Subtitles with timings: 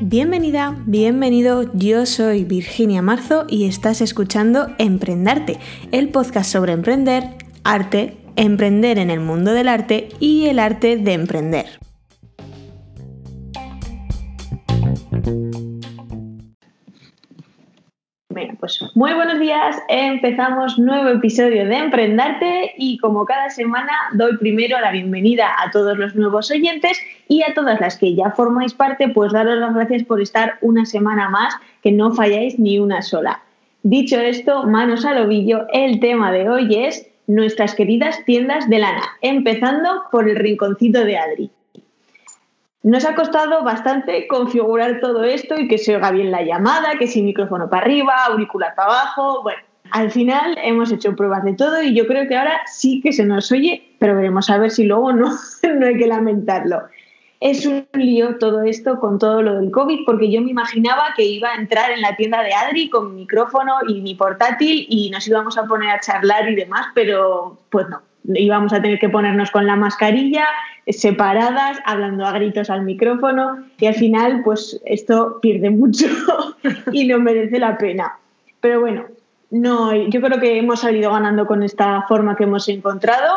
[0.00, 5.58] Bienvenida, bienvenido, yo soy Virginia Marzo y estás escuchando Emprendarte,
[5.92, 7.30] el podcast sobre emprender,
[7.64, 11.83] arte, emprender en el mundo del arte y el arte de emprender.
[18.58, 24.78] Pues muy buenos días, empezamos nuevo episodio de Emprendarte y como cada semana doy primero
[24.80, 29.08] la bienvenida a todos los nuevos oyentes y a todas las que ya formáis parte,
[29.08, 33.40] pues daros las gracias por estar una semana más, que no falláis ni una sola.
[33.82, 39.02] Dicho esto, manos al ovillo, el tema de hoy es nuestras queridas tiendas de lana,
[39.22, 41.50] empezando por el rinconcito de Adri.
[42.84, 47.06] Nos ha costado bastante configurar todo esto y que se oiga bien la llamada, que
[47.06, 49.42] si micrófono para arriba, auricular para abajo.
[49.42, 53.14] Bueno, al final hemos hecho pruebas de todo y yo creo que ahora sí que
[53.14, 55.30] se nos oye, pero veremos a ver si luego no,
[55.78, 56.82] no hay que lamentarlo.
[57.40, 61.24] Es un lío todo esto con todo lo del COVID, porque yo me imaginaba que
[61.24, 65.08] iba a entrar en la tienda de Adri con mi micrófono y mi portátil y
[65.08, 69.08] nos íbamos a poner a charlar y demás, pero pues no, íbamos a tener que
[69.08, 70.46] ponernos con la mascarilla,
[70.86, 76.06] separadas, hablando a gritos al micrófono y al final pues esto pierde mucho
[76.92, 78.18] y no merece la pena.
[78.60, 79.04] Pero bueno,
[79.50, 83.36] no, yo creo que hemos salido ganando con esta forma que hemos encontrado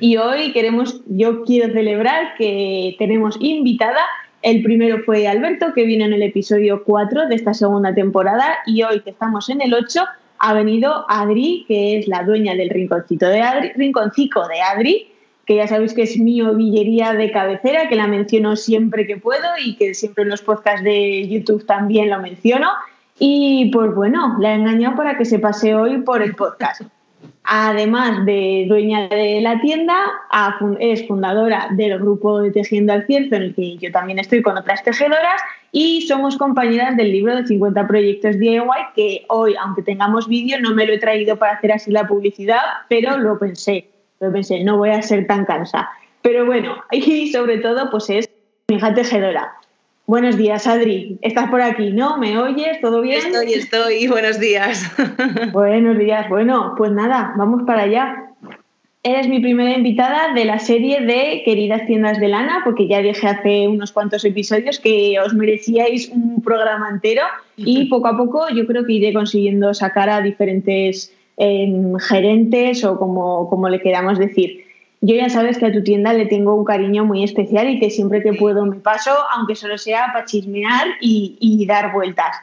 [0.00, 4.00] y hoy queremos, yo quiero celebrar que tenemos invitada.
[4.42, 8.82] El primero fue Alberto, que vino en el episodio 4 de esta segunda temporada y
[8.82, 10.04] hoy que estamos en el 8
[10.38, 15.08] ha venido Adri, que es la dueña del rinconcito de Adri, rinconcico de Adri,
[15.46, 19.48] que ya sabéis que es mi ovillería de cabecera, que la menciono siempre que puedo
[19.62, 22.70] y que siempre en los podcasts de YouTube también lo menciono.
[23.18, 26.82] Y pues bueno, la he engañado para que se pase hoy por el podcast.
[27.44, 29.94] Además de dueña de la tienda,
[30.80, 34.56] es fundadora del grupo de Tejiendo al Cierzo, en el que yo también estoy con
[34.56, 38.62] otras tejedoras, y somos compañeras del libro de 50 proyectos DIY,
[38.96, 42.62] que hoy, aunque tengamos vídeo, no me lo he traído para hacer así la publicidad,
[42.88, 43.90] pero lo pensé,
[44.20, 45.90] lo pensé, no voy a ser tan cansada.
[46.22, 48.30] Pero bueno, y sobre todo, pues es
[48.68, 49.52] mi hija tejedora.
[50.06, 51.18] Buenos días, Adri.
[51.22, 51.90] ¿Estás por aquí?
[51.90, 52.18] ¿No?
[52.18, 52.78] ¿Me oyes?
[52.82, 53.20] ¿Todo bien?
[53.24, 54.06] Estoy, estoy.
[54.06, 54.84] Buenos días.
[55.52, 56.28] Buenos días.
[56.28, 58.34] Bueno, pues nada, vamos para allá.
[59.02, 63.26] Eres mi primera invitada de la serie de Queridas Tiendas de Lana, porque ya dije
[63.26, 67.22] hace unos cuantos episodios que os merecíais un programa entero
[67.56, 72.98] y poco a poco yo creo que iré consiguiendo sacar a diferentes em, gerentes o
[72.98, 74.63] como, como le queramos decir
[75.06, 77.90] yo ya sabes que a tu tienda le tengo un cariño muy especial y que
[77.90, 82.36] siempre que puedo me paso, aunque solo sea para chismear y, dar vueltas.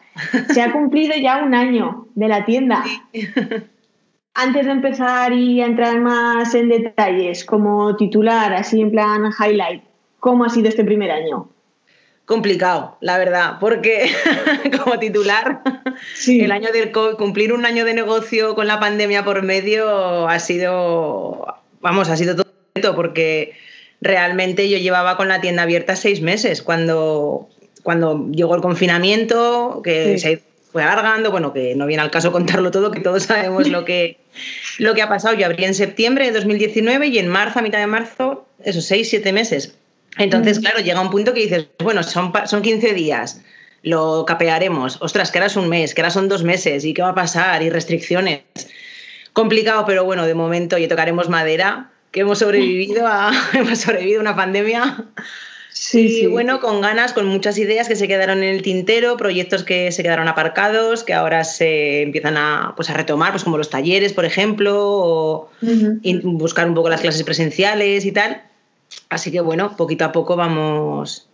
[0.53, 2.83] Se ha cumplido ya un año de la tienda.
[4.35, 9.83] Antes de empezar y entrar más en detalles, como titular, así en plan highlight,
[10.19, 11.49] ¿cómo ha sido este primer año?
[12.25, 14.09] complicado, la verdad, porque
[14.83, 15.63] como titular,
[16.25, 20.39] el año del COVID, cumplir un año de negocio con la pandemia por medio ha
[20.39, 21.45] sido,
[21.81, 22.50] vamos, ha sido todo
[22.95, 23.53] porque
[24.01, 27.49] realmente yo llevaba con la tienda abierta seis meses cuando,
[27.83, 32.71] cuando llegó el confinamiento, que se fue alargando, bueno, que no viene al caso contarlo
[32.71, 34.17] todo, que todos sabemos lo que,
[34.79, 35.35] lo que ha pasado.
[35.35, 39.09] Yo abrí en septiembre de 2019 y en marzo, a mitad de marzo, esos seis,
[39.09, 39.75] siete meses.
[40.17, 43.41] Entonces, claro, llega un punto que dices, bueno, son, son 15 días,
[43.81, 44.97] lo capearemos.
[45.01, 47.15] Ostras, que ahora es un mes, que ahora son dos meses, ¿y qué va a
[47.15, 47.63] pasar?
[47.63, 48.41] Y restricciones.
[49.31, 54.35] Complicado, pero bueno, de momento, y tocaremos madera, que hemos sobrevivido a, hemos sobrevivido una
[54.35, 55.05] pandemia.
[55.69, 59.63] Sí, y bueno, con ganas, con muchas ideas que se quedaron en el tintero, proyectos
[59.63, 63.69] que se quedaron aparcados, que ahora se empiezan a, pues a retomar, pues como los
[63.69, 65.49] talleres, por ejemplo, o
[66.23, 68.43] buscar un poco las clases presenciales y tal.
[69.09, 71.27] Así que bueno, poquito a poco vamos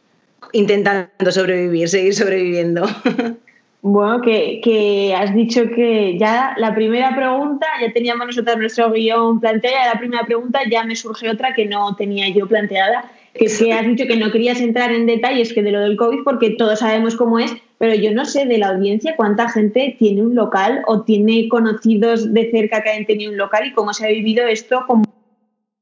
[0.53, 2.87] intentando sobrevivir, seguir sobreviviendo.
[3.81, 9.93] Bueno, que, has dicho que ya la primera pregunta, ya teníamos nosotros nuestro guion planteada,
[9.93, 13.71] la primera pregunta ya me surge otra que no tenía yo planteada, que es que
[13.71, 16.79] has dicho que no querías entrar en detalles que de lo del COVID porque todos
[16.79, 20.81] sabemos cómo es, pero yo no sé de la audiencia cuánta gente tiene un local
[20.87, 24.47] o tiene conocidos de cerca que hayan tenido un local y cómo se ha vivido
[24.47, 25.03] esto como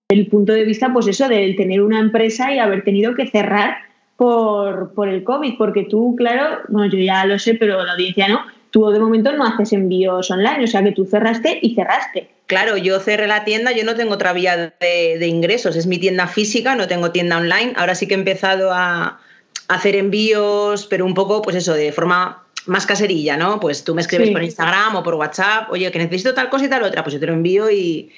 [0.10, 3.78] el punto de vista, pues eso, del tener una empresa y haber tenido que cerrar
[4.18, 8.28] por, por el COVID, porque tú, claro, bueno, yo ya lo sé, pero la audiencia
[8.28, 8.42] no,
[8.72, 12.30] tú de momento no haces envíos online, o sea que tú cerraste y cerraste.
[12.48, 15.98] Claro, yo cerré la tienda, yo no tengo otra vía de, de, ingresos, es mi
[15.98, 17.74] tienda física, no tengo tienda online.
[17.76, 19.20] Ahora sí que he empezado a,
[19.68, 23.60] hacer envíos, pero un poco, pues eso, de forma más caserilla, ¿no?
[23.60, 26.70] Pues tú me escribes por Instagram o por WhatsApp, oye, que necesito tal cosa y
[26.70, 28.12] tal otra, pues yo te lo envío y,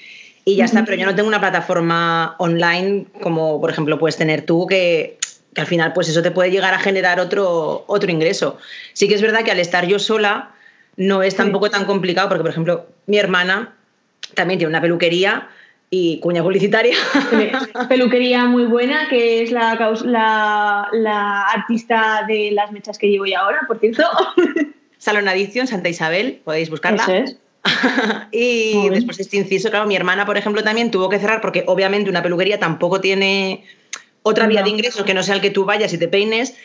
[0.45, 4.45] y ya está, pero yo no tengo una plataforma online como por ejemplo puedes tener
[4.45, 5.17] tú que,
[5.61, 8.57] al final pues eso te puede llegar a generar otro, otro ingreso.
[8.93, 10.51] Sí que es verdad que al estar yo sola
[10.95, 13.75] no es tampoco tan complicado porque por ejemplo mi hermana
[14.33, 15.49] también tiene una peluquería
[15.89, 16.95] y cuña publicitaria.
[17.89, 19.75] Peluquería muy buena, que es la,
[20.91, 24.03] la, artista de las mechas que llevo yo ahora, por cierto.
[24.97, 27.05] Salón Adicción, Santa Isabel, podéis buscarla.
[27.07, 27.37] es.
[28.31, 32.09] y después este inciso, claro, mi hermana, por ejemplo, también tuvo que cerrar porque obviamente
[32.09, 33.63] una peluquería tampoco tiene
[34.27, 36.55] otra vía de ingresos que no sea el que tú vayas y te peines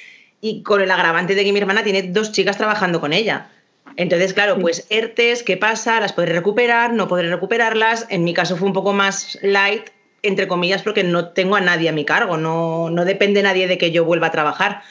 [0.41, 3.51] y con el agravante de que mi hermana tiene dos chicas trabajando con ella.
[3.97, 6.01] Entonces, claro, pues ERTES, ¿qué pasa?
[6.01, 8.07] Las podré recuperar, no podré recuperarlas.
[8.09, 9.91] En mi caso fue un poco más light,
[10.23, 13.79] entre comillas, porque no tengo a nadie a mi cargo, no, no depende nadie de
[13.79, 14.83] que yo vuelva a trabajar.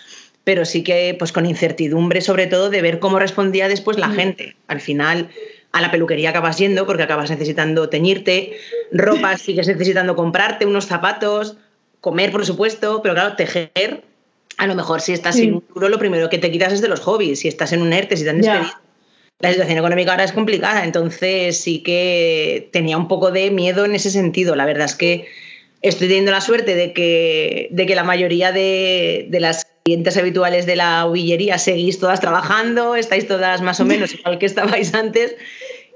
[0.43, 4.15] Pero sí que, pues con incertidumbre, sobre todo, de ver cómo respondía después la mm.
[4.15, 4.55] gente.
[4.67, 5.29] Al final,
[5.71, 8.57] a la peluquería acabas yendo porque acabas necesitando teñirte,
[8.91, 11.57] ropa sigues necesitando comprarte, unos zapatos,
[12.01, 14.03] comer, por supuesto, pero claro, tejer,
[14.57, 16.87] a lo mejor si estás en un duro, lo primero que te quitas es de
[16.87, 18.73] los hobbies, si estás en un ERTE, si te han despedido.
[19.39, 23.95] La situación económica ahora es complicada, entonces sí que tenía un poco de miedo en
[23.95, 24.55] ese sentido.
[24.55, 25.27] La verdad es que
[25.81, 30.67] estoy teniendo la suerte de que, de que la mayoría de, de las clientes habituales
[30.67, 35.35] de la uvillería seguís todas trabajando, estáis todas más o menos igual que estabais antes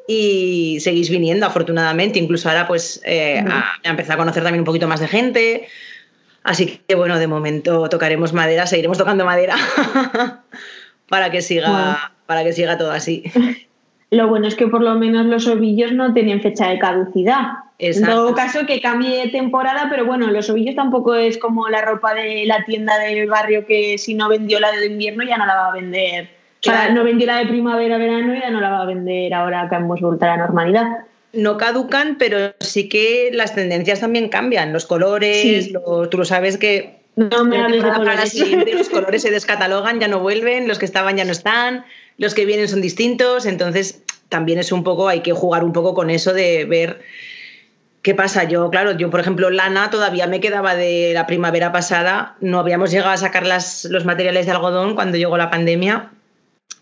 [0.08, 2.20] y seguís viniendo afortunadamente.
[2.20, 5.68] Incluso ahora pues eh, a, empezado a conocer también un poquito más de gente.
[6.46, 9.56] Así que bueno, de momento tocaremos madera, seguiremos tocando madera
[11.10, 13.24] para que siga, para que siga todo así.
[14.12, 17.42] Lo bueno es que por lo menos los ovillos no tenían fecha de caducidad.
[17.80, 21.82] En todo caso, que cambie de temporada, pero bueno, los ovillos tampoco es como la
[21.82, 25.48] ropa de la tienda del barrio que si no vendió la de invierno ya no
[25.48, 26.30] la va a vender.
[26.60, 29.68] O sea, no vendió la de primavera-verano y ya no la va a vender ahora
[29.68, 31.06] que hemos vuelto a la normalidad.
[31.36, 34.74] No caducan, pero sí que las tendencias también cambian.
[34.74, 35.72] Los colores,
[36.10, 38.74] tú lo sabes que no me hables de colores.
[38.74, 41.86] los colores se descatalogan, ya no vuelven, los que estaban ya no están,
[42.18, 45.94] los que vienen son distintos, entonces también es un poco, hay que jugar un poco
[45.94, 47.02] con eso de ver
[48.06, 48.44] ¿Qué pasa?
[48.44, 52.92] Yo, claro, yo, por ejemplo, lana todavía me quedaba de la primavera pasada, no habíamos
[52.92, 56.12] llegado a sacar los materiales de algodón cuando llegó la pandemia.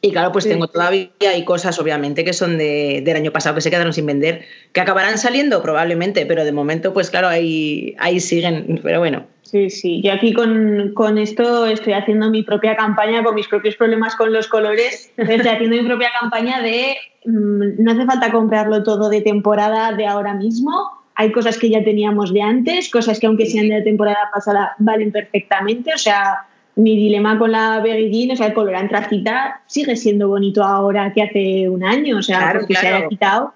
[0.06, 3.72] Y claro, pues tengo todavía hay cosas, obviamente, que son del año pasado que se
[3.72, 4.42] quedaron sin vender,
[4.74, 8.82] que acabarán saliendo probablemente, pero de momento, pues claro, ahí, ahí siguen.
[8.84, 9.26] Pero bueno.
[9.44, 10.02] Sí, sí.
[10.04, 14.34] Yo aquí con, con esto estoy haciendo mi propia campaña, con mis propios problemas con
[14.34, 15.10] los colores.
[15.16, 20.06] Estoy haciendo mi propia campaña de mm, no hace falta comprarlo todo de temporada de
[20.06, 23.84] ahora mismo hay cosas que ya teníamos de antes, cosas que aunque sean de la
[23.84, 28.76] temporada pasada valen perfectamente, o sea, mi dilema con la Berry o sea, el color
[28.76, 33.54] antracita sigue siendo bonito ahora que hace un año, o sea, porque se haya quitado.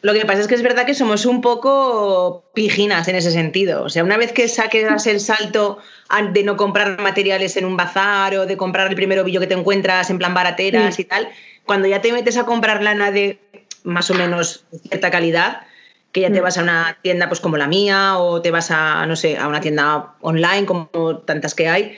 [0.00, 3.82] Lo que pasa es que es verdad que somos un poco pijinas en ese sentido.
[3.82, 5.78] O sea, una vez que saques el salto
[6.32, 9.54] de no comprar materiales en un bazar o de comprar el primer ovillo que te
[9.54, 11.28] encuentras en plan barateras y tal,
[11.64, 13.40] cuando ya te metes a comprar lana de
[13.82, 15.62] más o menos cierta calidad,
[16.12, 16.44] que ya te mm.
[16.44, 19.48] vas a una tienda pues como la mía o te vas a, no sé, a
[19.48, 21.96] una tienda online como tantas que hay,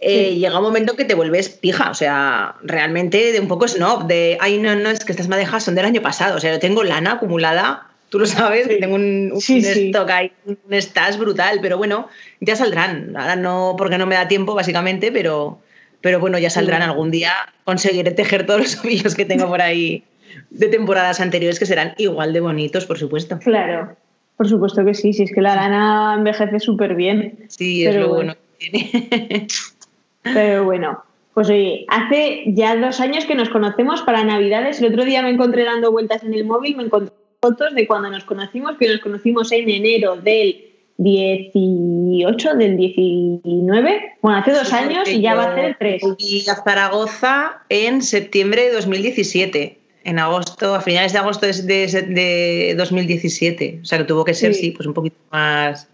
[0.00, 4.06] eh, llega un momento que te vuelves pija, o sea, realmente de un poco snob,
[4.06, 6.60] de, ay, no, no, es que estas madejas son del año pasado, o sea, yo
[6.60, 11.58] tengo lana acumulada, tú lo sabes, que tengo un, un stock ahí, un estás brutal,
[11.60, 12.08] pero bueno,
[12.40, 15.58] ya saldrán, ahora no, porque no me da tiempo básicamente, pero,
[16.00, 17.32] pero bueno, ya saldrán algún día,
[17.64, 20.04] conseguiré tejer todos los ovillos que tengo por ahí
[20.50, 23.40] de temporadas anteriores que serán igual de bonitos, por supuesto.
[23.40, 23.96] Claro,
[24.36, 27.46] por supuesto que sí, si es que la lana envejece súper bien.
[27.48, 29.46] Sí, es lo bueno que tiene.
[30.34, 31.02] Pero bueno,
[31.34, 34.80] pues oye, hace ya dos años que nos conocemos para Navidades.
[34.80, 38.10] El otro día me encontré dando vueltas en el móvil, me encontré fotos de cuando
[38.10, 40.64] nos conocimos, que nos conocimos en enero del
[40.98, 46.02] 18, del 19, bueno, hace dos años y ya va a ser 3.
[46.18, 52.74] Y a Zaragoza en septiembre de 2017 en agosto, a finales de agosto de, de,
[52.76, 53.80] 2017.
[53.82, 55.88] O sea que tuvo que ser, sí, pues un poquito más.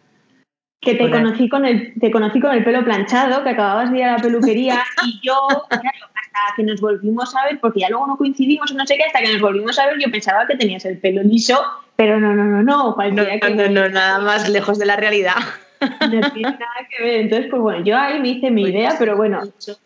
[0.81, 4.05] Que te conocí, con el, te conocí con el pelo planchado, que acababas de ir
[4.05, 5.35] a la peluquería y yo,
[5.69, 9.05] claro, hasta que nos volvimos a ver, porque ya luego no coincidimos no sé qué,
[9.05, 11.59] hasta que nos volvimos a ver yo pensaba que tenías el pelo liso,
[11.97, 12.95] pero no, no, no, no.
[12.97, 15.37] No, no, no, nada más lejos de la realidad.
[15.85, 17.21] No tiene nada que ver.
[17.21, 19.41] Entonces, pues bueno, yo ahí me hice mi pues idea, pero bueno.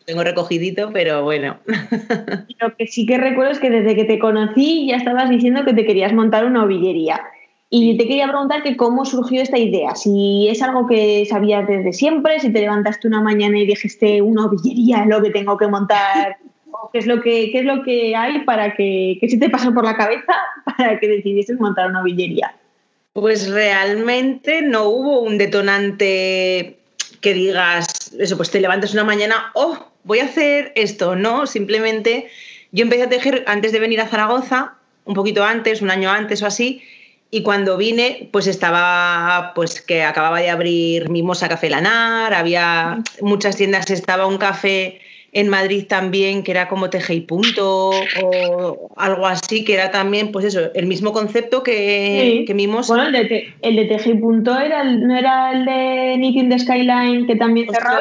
[0.04, 1.58] Tengo recogidito, pero bueno.
[2.60, 5.72] Lo que sí que recuerdo es que desde que te conocí ya estabas diciendo que
[5.72, 7.20] te querías montar una ovillería.
[7.70, 11.92] Y te quería preguntar que cómo surgió esta idea, si es algo que sabías desde
[11.92, 15.66] siempre, si te levantaste una mañana y dijiste una ovillería es lo que tengo que
[15.66, 16.38] montar,
[16.70, 19.50] o qué es lo que, qué es lo que hay para que, que se te
[19.50, 20.32] pasó por la cabeza
[20.78, 22.54] para que decidieses montar una ovillería.
[23.12, 26.78] Pues realmente no hubo un detonante
[27.20, 31.16] que digas, eso, pues te levantas una mañana, oh, voy a hacer esto.
[31.16, 32.28] No, simplemente
[32.72, 36.42] yo empecé a tejer antes de venir a Zaragoza, un poquito antes, un año antes
[36.42, 36.82] o así,
[37.30, 43.56] y cuando vine, pues estaba, pues que acababa de abrir Mimosa Café Lanar, había muchas
[43.56, 45.00] tiendas, estaba un café
[45.32, 47.90] en Madrid también que era como teje y punto
[48.22, 52.94] o algo así, que era también, pues eso, el mismo concepto que, Mimosa.
[52.94, 56.58] Bueno, el de, el de teje y punto era no era el de Knitting the
[56.58, 57.98] Skyline que también cerró.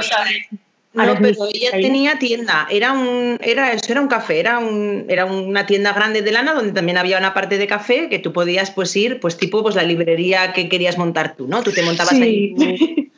[1.05, 5.25] No, pero ella tenía tienda, era un, era eso, era un café, era un, era
[5.25, 8.71] una tienda grande de lana donde también había una parte de café que tú podías
[8.71, 11.61] pues ir, pues tipo pues la librería que querías montar tú, ¿no?
[11.61, 12.55] Tú te montabas ahí,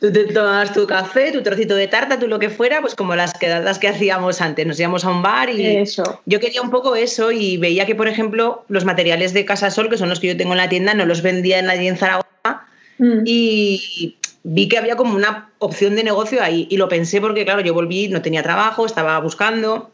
[0.00, 3.16] tú te tomabas tu café, tu trocito de tarta, tú lo que fuera, pues como
[3.16, 6.20] las quedadas que hacíamos antes, nos íbamos a un bar y eso.
[6.26, 9.88] yo quería un poco eso y veía que por ejemplo los materiales de Casa Sol,
[9.88, 12.66] que son los que yo tengo en la tienda, no los vendía nadie en Zaragoza
[12.98, 13.22] mm.
[13.24, 17.60] y vi que había como una opción de negocio ahí y lo pensé porque, claro,
[17.60, 19.90] yo volví, no tenía trabajo, estaba buscando.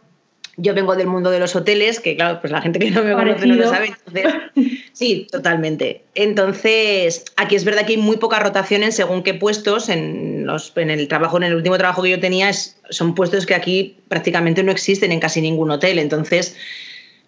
[0.58, 3.12] Yo vengo del mundo de los hoteles, que claro, pues la gente que no me
[3.12, 3.92] conoce no lo sabe.
[4.92, 6.04] sí, totalmente.
[6.14, 9.90] Entonces, aquí es verdad que hay muy poca rotación en según qué puestos.
[9.90, 13.54] En, los, en el trabajo, en el último trabajo que yo tenía, son puestos que
[13.54, 15.98] aquí prácticamente no existen en casi ningún hotel.
[15.98, 16.56] Entonces,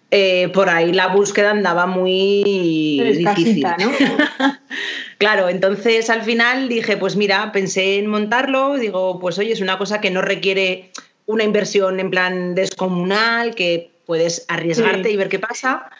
[0.09, 2.43] eh, por ahí la búsqueda andaba muy
[3.15, 3.61] difícil.
[3.61, 3.91] ¿no?
[5.19, 9.77] claro, entonces al final dije, pues mira, pensé en montarlo, digo, pues oye, es una
[9.77, 10.89] cosa que no requiere
[11.27, 15.91] una inversión en plan descomunal, que puedes arriesgarte y ver qué pasa.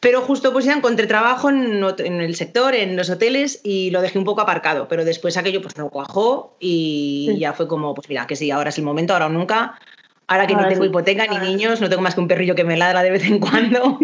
[0.00, 4.18] Pero justo pues ya encontré trabajo en, el sector, en los hoteles, y lo dejé
[4.18, 4.88] un poco aparcado.
[4.88, 8.70] Pero después aquello pues no cuajó y ya fue como, pues mira, que sí, ahora
[8.70, 9.78] es el momento, ahora o nunca.
[10.26, 12.78] Ahora que ni tengo hipoteca ni niños, no tengo más que un perrillo que me
[12.78, 13.98] ladra de vez en cuando.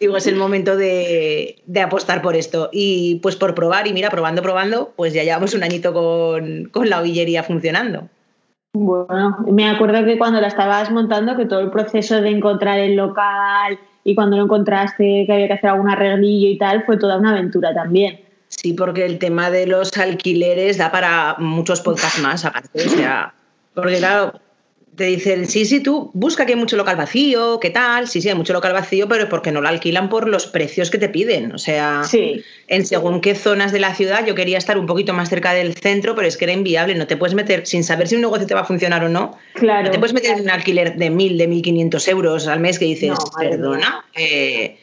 [0.00, 2.70] Digo, es el momento de, apostar por esto.
[2.72, 7.00] Y pues por probar, y mira, probando, probando, pues ya llevamos un añito con, la
[7.00, 8.08] ovillería funcionando.
[8.72, 12.96] Bueno, me acuerdo que cuando la estabas montando, que todo el proceso de encontrar el
[12.96, 17.18] local y cuando lo encontraste, que había que hacer algún arreglillo y tal, fue toda
[17.18, 18.20] una aventura también.
[18.48, 22.86] Sí, porque el tema de los alquileres da para muchos podcasts más, aparte.
[22.86, 23.34] O sea,
[23.74, 24.40] porque claro,
[25.00, 28.06] te dicen, sí, sí, tú busca que hay mucho local vacío, ¿qué tal?
[28.06, 30.90] Sí, sí, hay mucho local vacío, pero es porque no lo alquilan por los precios
[30.90, 31.52] que te piden.
[31.52, 32.02] O sea,
[32.68, 35.72] en según qué zonas de la ciudad, yo quería estar un poquito más cerca del
[35.72, 36.94] centro, pero es que era inviable.
[36.96, 39.38] No te puedes meter, sin saber si un negocio te va a funcionar o no,
[39.54, 42.78] claro, no te puedes meter en un alquiler de 1.000, de 1.500 euros al mes
[42.78, 44.04] que dices, perdona.
[44.14, 44.76] Eh,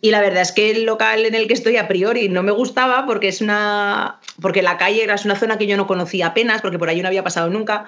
[0.00, 2.50] y la verdad es que el local en el que estoy a priori no me
[2.50, 4.18] gustaba porque es una.
[4.42, 7.06] porque la calle era una zona que yo no conocía apenas, porque por ahí no
[7.06, 7.86] había pasado nunca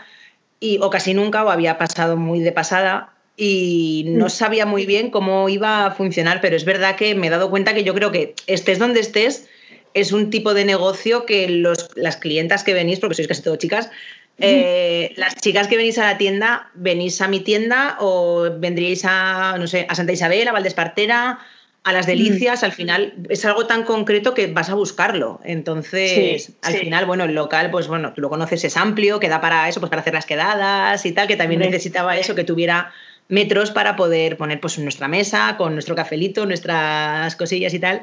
[0.62, 4.30] y, o casi nunca, o había pasado muy de pasada y no mm.
[4.30, 7.74] sabía muy bien cómo iba a funcionar, pero es verdad que me he dado cuenta
[7.74, 9.48] que yo creo que estés donde estés,
[9.92, 13.56] es un tipo de negocio que los, las clientas que venís, porque sois casi todo
[13.56, 13.90] chicas,
[14.38, 19.56] eh, las chicas que venís a la tienda, venís a mi tienda o vendríais a,
[19.58, 21.40] no sé, a Santa Isabel, a Valdespartera,
[21.84, 25.40] a las delicias, al final es algo tan concreto que vas a buscarlo.
[25.42, 29.40] Entonces, al final, bueno, el local, pues bueno, tú lo conoces, es amplio, que da
[29.40, 32.92] para eso, pues para hacer las quedadas y tal, que también necesitaba eso, que tuviera
[33.28, 38.02] metros para poder poner pues nuestra mesa, con nuestro cafelito, nuestras cosillas y tal.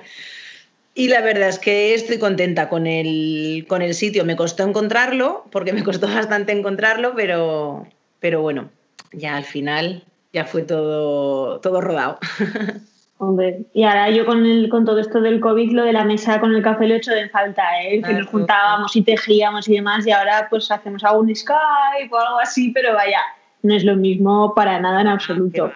[0.93, 4.25] Y la verdad es que estoy contenta con el, con el sitio.
[4.25, 7.87] Me costó encontrarlo, porque me costó bastante encontrarlo, pero,
[8.19, 8.71] pero bueno,
[9.13, 12.19] ya al final ya fue todo, todo rodado.
[13.21, 16.39] Hombre, y ahora yo con, el, con todo esto del COVID, lo de la mesa
[16.39, 18.01] con el café lo he hecho de falta, ¿eh?
[18.01, 22.39] que nos juntábamos y tejíamos y demás, y ahora pues hacemos algún Skype o algo
[22.39, 23.19] así, pero vaya,
[23.61, 25.69] no es lo mismo para nada en absoluto.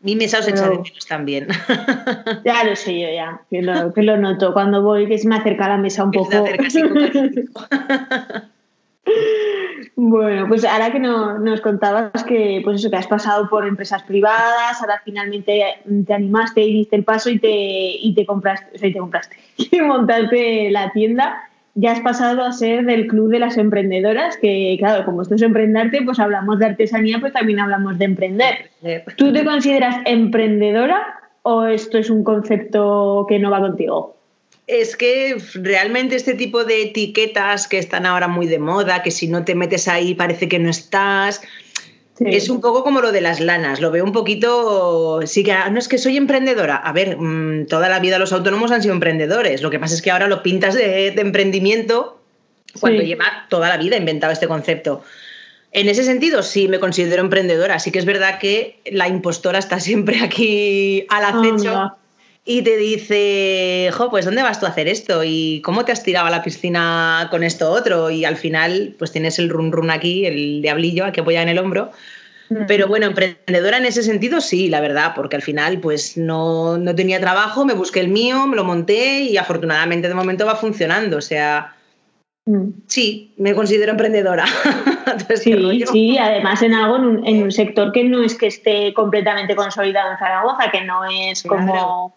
[0.00, 1.48] Mi mesa os echa de menos también.
[2.44, 5.36] Ya lo sé yo, ya, que lo, que lo noto cuando voy, que se me
[5.36, 6.32] acerca a la mesa un poco.
[6.32, 6.82] Se acerca así
[9.96, 14.80] Bueno, pues ahora que nos contabas que, pues eso, que has pasado por empresas privadas,
[14.80, 15.62] ahora finalmente
[16.06, 19.36] te animaste y diste el paso y te, y te compraste, o y te compraste,
[19.56, 24.76] y montaste la tienda, ya has pasado a ser del club de las emprendedoras, que
[24.78, 28.70] claro, como esto es emprenderte, pues hablamos de artesanía, pues también hablamos de emprender.
[29.16, 31.02] ¿Tú te consideras emprendedora
[31.42, 34.16] o esto es un concepto que no va contigo?
[34.66, 39.28] Es que realmente este tipo de etiquetas que están ahora muy de moda, que si
[39.28, 41.42] no te metes ahí parece que no estás,
[42.20, 45.68] es un poco como lo de las lanas, lo veo un poquito, sí que ah,
[45.68, 48.94] no es que soy emprendedora, a ver, mm, toda la vida los autónomos han sido
[48.94, 52.20] emprendedores, lo que pasa es que ahora lo pintas de, emprendimiento
[52.80, 55.02] cuando lleva toda la vida inventado este concepto.
[55.72, 59.80] En ese sentido, sí me considero emprendedora, sí que es verdad que la impostora está
[59.80, 61.96] siempre aquí al acecho
[62.46, 65.24] y te dice, jo, pues ¿dónde vas tú a hacer esto?
[65.24, 68.10] ¿Y cómo te has tirado a la piscina con esto otro?
[68.10, 71.58] Y al final, pues tienes el run run aquí, el diablillo que apoya en el
[71.58, 71.90] hombro.
[72.50, 72.66] Mm.
[72.68, 76.94] Pero bueno, emprendedora en ese sentido sí, la verdad, porque al final pues no, no
[76.94, 81.16] tenía trabajo, me busqué el mío, me lo monté y afortunadamente de momento va funcionando.
[81.16, 81.74] O sea,
[82.44, 82.68] mm.
[82.86, 84.44] sí, me considero emprendedora.
[85.34, 90.12] sí, sí, además en algo, en un, sector que no es que esté completamente consolidado
[90.12, 92.14] en Zaragoza, que no es como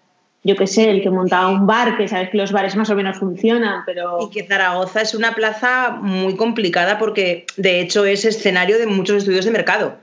[0.47, 2.95] yo qué sé, el que montaba un bar, que sabes que los bares más o
[2.95, 4.17] menos funcionan, pero...
[4.21, 9.17] Y que Zaragoza es una plaza muy complicada porque de hecho es escenario de muchos
[9.17, 9.97] estudios de mercado.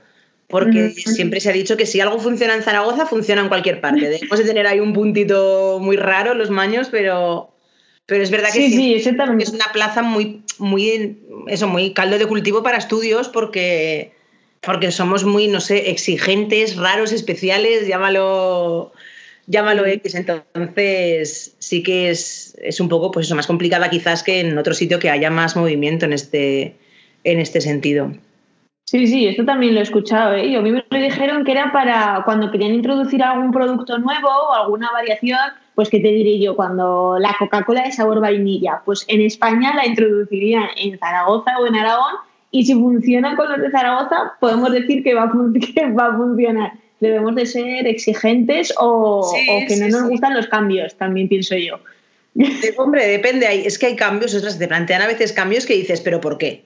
[0.47, 4.07] Porque siempre se ha dicho que si algo funciona en Zaragoza, funciona en cualquier parte.
[4.07, 7.49] Debemos de tener ahí un puntito muy raro los maños, pero,
[8.05, 12.61] pero es verdad que sí, es una plaza muy, muy, eso, muy caldo de cultivo
[12.61, 14.13] para estudios porque,
[14.61, 18.91] porque somos muy, no sé, exigentes, raros, especiales, llámalo
[19.47, 20.15] llámalo X.
[20.15, 24.73] Entonces, sí que es, es, un poco, pues eso, más complicada quizás que en otro
[24.73, 26.75] sitio que haya más movimiento en este,
[27.23, 28.11] en este sentido.
[28.87, 30.35] Sí, sí, esto también lo he escuchado.
[30.35, 30.45] ¿eh?
[30.45, 34.53] Y a mí me dijeron que era para cuando querían introducir algún producto nuevo o
[34.53, 35.39] alguna variación,
[35.73, 39.87] pues que te diré yo, cuando la Coca-Cola de sabor vainilla, pues en España la
[39.87, 42.13] introducirían en Zaragoza o en Aragón
[42.51, 45.31] y si funciona con los de Zaragoza, podemos decir que va
[45.75, 49.33] que va a funcionar debemos de ser exigentes o,
[49.67, 51.79] que no nos gustan los cambios, también pienso yo.
[52.77, 56.19] Hombre, depende, es que hay cambios, otras te plantean a veces cambios que dices, pero
[56.19, 56.65] ¿por qué?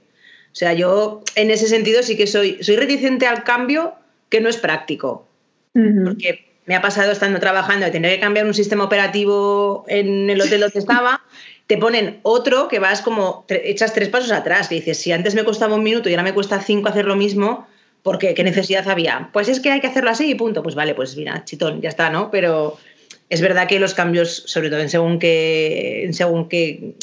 [0.51, 3.93] O sea, yo en ese sentido sí que soy, soy reticente al cambio
[4.29, 5.27] que no es práctico.
[5.74, 10.41] Porque me ha pasado estando trabajando de tener que cambiar un sistema operativo en el
[10.41, 11.21] hotel donde estaba,
[11.67, 15.43] te ponen otro que vas como, echas tres pasos atrás, que dices, si antes me
[15.43, 17.67] costaba un minuto y ahora me cuesta cinco hacer lo mismo,
[18.03, 19.29] porque ¿qué necesidad había?
[19.34, 20.63] Pues es que hay que hacerlo así y punto.
[20.63, 22.32] Pues vale, pues mira, chitón, ya está, ¿no?
[22.32, 22.77] Pero
[23.29, 26.96] es verdad que los cambios, sobre todo en según qué, en según qué,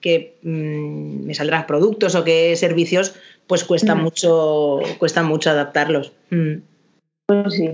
[0.00, 3.14] que mm, me saldrán productos o qué servicios,
[3.46, 4.02] pues cuesta mm.
[4.02, 6.12] mucho, cuesta mucho adaptarlos.
[6.30, 6.54] Mm.
[7.26, 7.70] Pues sí.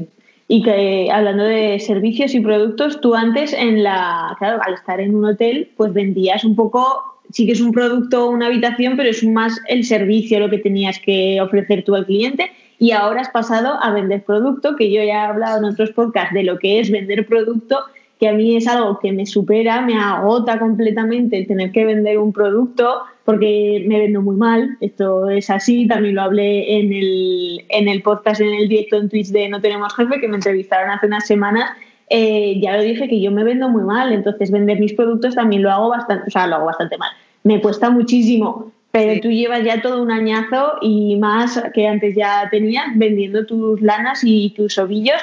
[0.51, 5.15] Y que hablando de servicios y productos, tú antes en la, claro, al estar en
[5.15, 9.25] un hotel, pues vendías un poco sí que es un producto una habitación, pero es
[9.25, 12.51] más el servicio lo que tenías que ofrecer tú al cliente.
[12.79, 16.33] Y ahora has pasado a vender producto, que yo ya he hablado en otros podcasts
[16.33, 17.81] de lo que es vender producto,
[18.21, 22.33] que a mí es algo que me supera, me agota completamente tener que vender un
[22.33, 24.77] producto, porque me vendo muy mal.
[24.81, 29.09] Esto es así, también lo hablé en el, en el podcast, en el directo en
[29.09, 31.71] Twitch de No Tenemos Jefe, que me entrevistaron hace unas semanas
[32.11, 35.63] eh, ya lo dije que yo me vendo muy mal, entonces vender mis productos también
[35.63, 37.11] lo hago bastante, o sea, lo hago bastante mal.
[37.45, 42.49] Me cuesta muchísimo, pero tú llevas ya todo un añazo y más que antes ya
[42.51, 45.21] tenías vendiendo tus lanas y tus ovillos.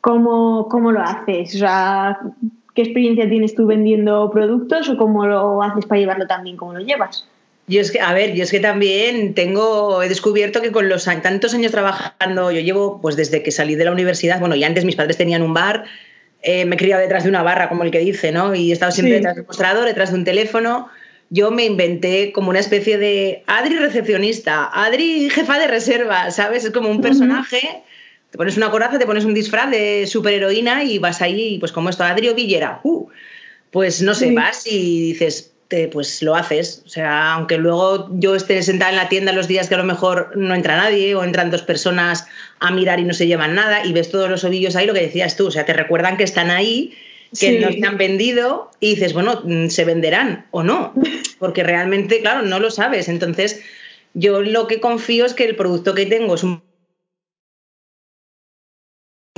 [0.00, 1.54] ¿Cómo, cómo lo haces?
[1.54, 2.18] O sea,
[2.74, 6.56] ¿qué experiencia tienes tú vendiendo productos o cómo lo haces para llevarlo también?
[6.56, 7.28] ¿Cómo lo llevas?
[7.68, 11.04] Yo es que, a ver, yo es que también tengo, he descubierto que con los
[11.04, 14.84] tantos años trabajando, yo llevo, pues desde que salí de la universidad, bueno, y antes
[14.84, 15.84] mis padres tenían un bar,
[16.42, 18.54] eh, me he criado detrás de una barra, como el que dice, ¿no?
[18.54, 20.88] Y he estado siempre detrás del mostrador, detrás de un teléfono.
[21.30, 26.64] Yo me inventé como una especie de Adri recepcionista, Adri jefa de reserva, ¿sabes?
[26.64, 27.82] Es como un personaje.
[28.30, 31.90] Te pones una coraza, te pones un disfraz de superheroína y vas ahí, pues como
[31.90, 32.80] esto, Adri o Villera.
[32.82, 33.08] Uh,
[33.70, 35.51] pues no sé, vas y dices,
[35.90, 36.82] pues lo haces.
[36.86, 39.84] O sea, aunque luego yo esté sentada en la tienda los días que a lo
[39.84, 42.26] mejor no entra nadie o entran dos personas
[42.60, 45.02] a mirar y no se llevan nada y ves todos los ovillos ahí, lo que
[45.02, 46.94] decías tú, o sea, te recuerdan que están ahí,
[47.38, 50.92] que no se han vendido y dices, bueno, mm, se venderán o no,
[51.38, 53.08] porque realmente, claro, no lo sabes.
[53.08, 53.60] Entonces,
[54.14, 56.62] yo lo que confío es que el producto que tengo es un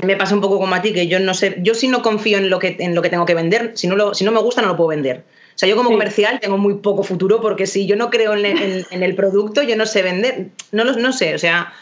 [0.03, 2.39] me pasa un poco como a ti, que yo no sé, yo sí no confío
[2.39, 4.41] en lo que, en lo que tengo que vender, si no, lo, si no me
[4.41, 5.25] gusta no lo puedo vender.
[5.55, 8.85] O sea, yo como comercial tengo muy poco futuro porque si yo no creo en,
[9.03, 10.49] el producto, yo no sé vender.
[10.73, 11.73] No, no sé, o sea,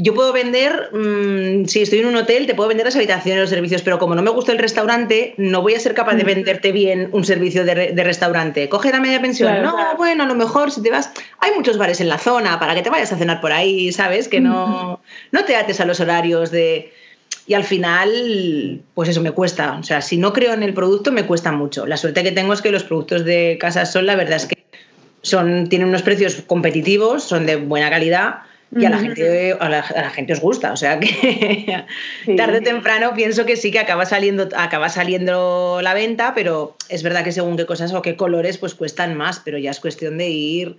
[0.00, 3.50] yo puedo vender, mm, si estoy en un hotel, te puedo vender las habitaciones, los
[3.50, 6.70] servicios, pero como no me gusta el restaurante, no voy a ser capaz de venderte
[6.70, 8.68] bien un servicio de, restaurante.
[8.68, 9.60] Coge la media pensión.
[9.60, 11.10] no, bueno, a lo mejor si te vas.
[11.40, 14.28] Hay muchos bares en la zona para que te vayas a cenar por ahí, ¿sabes?
[14.28, 15.00] Que no,
[15.32, 16.92] no te ates a los horarios de
[17.48, 19.78] y al final, pues eso me cuesta.
[19.78, 21.86] O sea, si no creo en el producto, me cuesta mucho.
[21.86, 24.58] La suerte que tengo es que los productos de Casa Sol, la verdad es que
[25.22, 28.40] son, tienen unos precios competitivos, son de buena calidad
[28.76, 30.72] y a la, gente, a la, gente os gusta.
[30.72, 31.84] O sea que
[32.36, 37.02] tarde o temprano pienso que sí que acaba saliendo, acaba saliendo la venta, pero es
[37.02, 40.18] verdad que según qué cosas o qué colores, pues cuestan más, pero ya es cuestión
[40.18, 40.76] de ir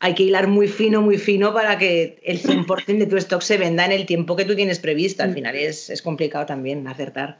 [0.00, 3.58] hay que hilar muy fino, muy fino para que el 100% de tu stock se
[3.58, 5.22] venda en el tiempo que tú tienes previsto.
[5.22, 7.38] Al final es, complicado también acertar.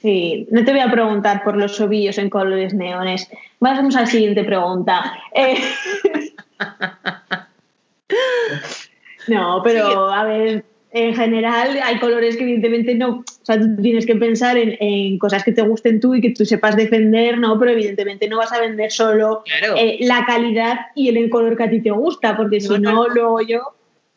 [0.00, 3.28] Sí, no te voy a preguntar por los ovillos en colores neones.
[3.58, 5.18] Vamos a la siguiente pregunta.
[5.34, 5.56] Eh,
[9.28, 10.64] no, pero a ver,
[11.06, 15.44] en general hay colores que evidentemente no, o sea, tú tienes que pensar en, cosas
[15.44, 17.58] que te gusten tú y que tú sepas defender, ¿no?
[17.58, 19.42] Pero evidentemente no vas a vender solo
[19.76, 23.40] eh, la calidad y el color que a ti te gusta, porque si no, luego
[23.42, 23.60] yo,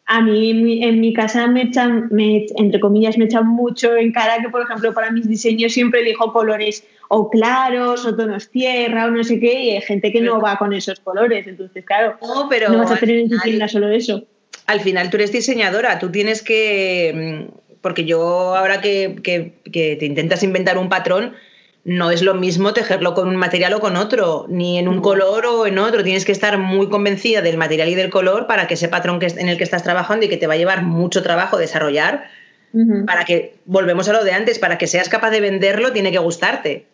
[0.06, 4.42] a mí en mi, casa me echan, me, entre comillas, me echan mucho en cara
[4.42, 9.12] que, por ejemplo, para mis diseños siempre elijo colores o claros o tonos tierra o
[9.12, 12.48] no sé qué, y hay gente que no va con esos colores, entonces, claro, no,
[12.50, 14.26] pero no vas a tener en tu tienda solo eso
[14.72, 19.20] al final tú eres diseñadora, tú tienes que, mm, porque yo ahora que,
[19.72, 21.34] te intentas inventar un patrón,
[21.84, 25.48] no es lo mismo tejerlo con un material o con otro, ni en un color
[25.48, 26.04] o en otro.
[26.04, 29.26] Tienes que estar muy convencida del material y del color para que ese patrón que,
[29.26, 32.26] en el que estás trabajando y que te va a llevar mucho trabajo desarrollar,
[33.06, 36.20] para que, volvemos a lo de antes, para que seas capaz de venderlo, tiene que
[36.20, 36.86] gustarte.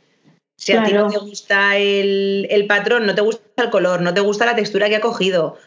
[0.56, 4.14] Si a ti no te gusta el, el, patrón, no te gusta el color, no
[4.14, 5.58] te gusta la textura que ha cogido,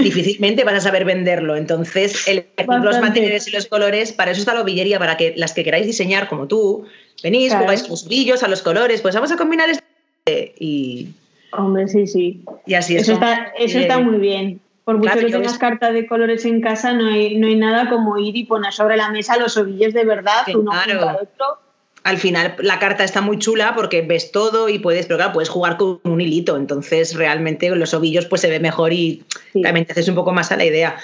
[0.00, 1.56] difícilmente vas a saber venderlo.
[1.56, 2.46] Entonces, el,
[2.82, 5.86] los materiales y los colores, para eso está la ovillería, para que las que queráis
[5.86, 6.86] diseñar como tú,
[7.22, 11.08] venís, jugáis los brillos, a los colores, pues vamos a combinar este y...
[11.52, 12.44] Hombre, sí, sí.
[12.66, 14.60] Y así eso está, eso está muy bien.
[14.84, 18.18] Por mucho que tengas carta de colores en casa, no hay, no hay nada como
[18.18, 21.69] ir y poner sobre la mesa los ovillos de verdad, uno junto al otro
[22.02, 25.48] al final la carta está muy chula porque ves todo y puedes, pero claro, puedes
[25.48, 29.24] jugar con un hilito, entonces realmente los ovillos pues se ve mejor y
[29.62, 30.96] también te haces un poco más a la idea.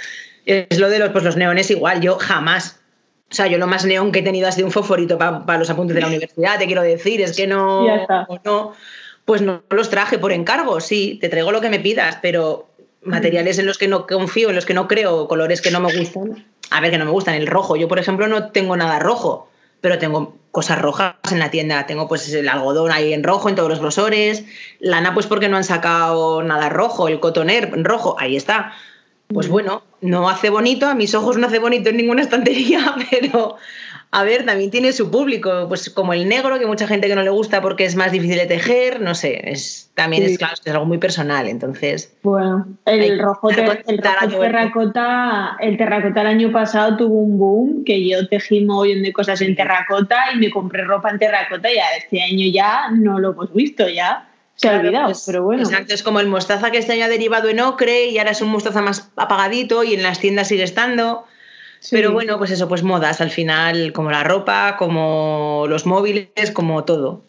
[0.47, 2.81] Es lo de los, pues, los neones igual, yo jamás,
[3.31, 5.69] o sea, yo lo más neón que he tenido ha sido un fosforito para los
[5.69, 7.87] apuntes de la universidad, te quiero decir, es que no,
[8.45, 8.73] no,
[9.25, 12.69] pues no los traje por encargo, sí, te traigo lo que me pidas, pero
[13.03, 15.97] materiales en los que no confío, en los que no creo, colores que no me
[15.97, 18.99] gustan, a ver, que no me gustan, el rojo, yo por ejemplo no tengo nada
[18.99, 21.85] rojo pero tengo cosas rojas en la tienda.
[21.85, 24.47] Tengo pues el algodón ahí en rojo en todos los grosores.
[24.81, 28.73] Lana pues porque no han sacado nada rojo, el cotoner rojo, ahí está.
[29.29, 29.53] Pues mm.
[29.53, 33.57] bueno, no hace bonito, a mis ojos no hace bonito en ninguna estantería, pero
[34.17, 37.23] a ver, también tiene su público, pues como el negro, que mucha gente que no
[37.23, 40.73] le gusta porque es más difícil de tejer, no sé, es, también es, claro, es
[40.73, 42.17] algo muy personal, entonces...
[42.23, 48.27] Bueno, el rojo, el terracota, el terracota el año pasado tuvo un boom, que yo
[48.27, 52.23] tejí un montón de cosas en terracota y me compré ropa en terracota y este
[52.23, 54.31] año ya no lo hemos visto ya.
[54.55, 55.63] Se ha olvidado, pues, pero bueno.
[55.63, 58.41] Exacto, es como el mostaza que este año ha derivado en ocre y ahora es
[58.41, 61.27] un mostaza más apagadito y en las tiendas sigue estando.
[61.91, 66.85] Pero bueno, pues eso, pues modas al final, como la ropa, como los móviles, como
[66.85, 67.23] todo.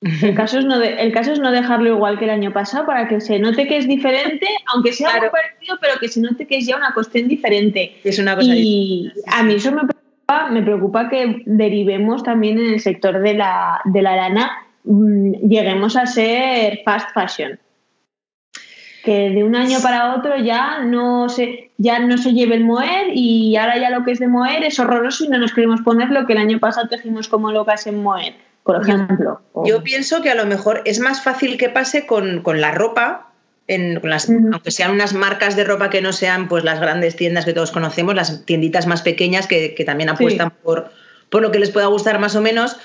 [0.00, 3.06] El caso, es no el caso es no dejarlo igual que el año pasado para
[3.06, 6.58] que se note que es diferente, aunque sea algo parecido, pero que se note que
[6.58, 7.96] es ya una cuestión diferente.
[8.02, 12.74] Es una cosa y a mí eso me preocupa, me preocupa que derivemos también en
[12.74, 14.50] el sector de la, de la lana,
[14.82, 17.60] mm, lleguemos a ser fast fashion
[19.02, 23.08] que de un año para otro ya no se, ya no se lleve el moer
[23.12, 26.10] y ahora ya lo que es de moer es horroroso y no nos queremos poner
[26.10, 29.40] lo que el año pasado tejimos como locas en moer, por ejemplo.
[29.64, 33.32] Yo pienso que a lo mejor es más fácil que pase con, la ropa,
[33.66, 37.44] en, las, aunque sean unas marcas de ropa que no sean pues las grandes tiendas
[37.44, 40.90] que todos conocemos, las tienditas más pequeñas que, también apuestan por,
[41.28, 42.76] por lo que les pueda gustar más o menos,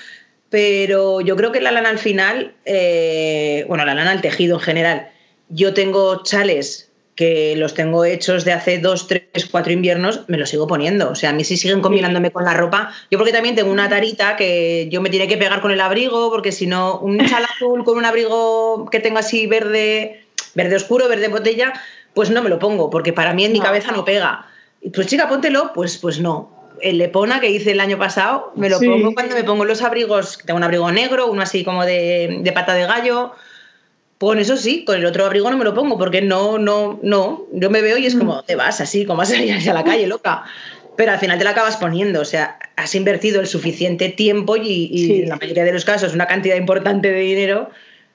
[0.50, 4.62] pero yo creo que la lana al final, eh, bueno, la lana al tejido en
[4.62, 5.08] general,
[5.48, 10.50] yo tengo chales que los tengo hechos de hace dos, tres, cuatro inviernos, me los
[10.50, 11.10] sigo poniendo.
[11.10, 12.92] O sea, a mí sí siguen combinándome con la ropa.
[13.10, 16.30] Yo porque también tengo una tarita que yo me tiene que pegar con el abrigo,
[16.30, 20.22] porque si no, un chal azul con un abrigo que tengo así verde,
[20.54, 21.72] verde oscuro, verde botella,
[22.14, 24.46] pues no me lo pongo, porque para mí en mi cabeza no pega.
[24.94, 26.68] Pues chica, póntelo, pues, pues no.
[26.80, 30.38] El Lepona que hice el año pasado, me lo pongo cuando me pongo los abrigos,
[30.46, 33.32] tengo un abrigo negro, uno así como de, de pata de gallo,
[34.18, 37.46] con eso sí, con el otro abrigo no me lo pongo porque no, no, no.
[37.52, 39.84] Yo me veo y es como, te vas así, como vas a salir hacia la
[39.84, 40.44] calle, loca.
[40.96, 45.22] Pero al final te la acabas poniendo, o sea, has invertido el suficiente tiempo y,
[45.22, 47.70] en la mayoría de los casos una cantidad importante de dinero.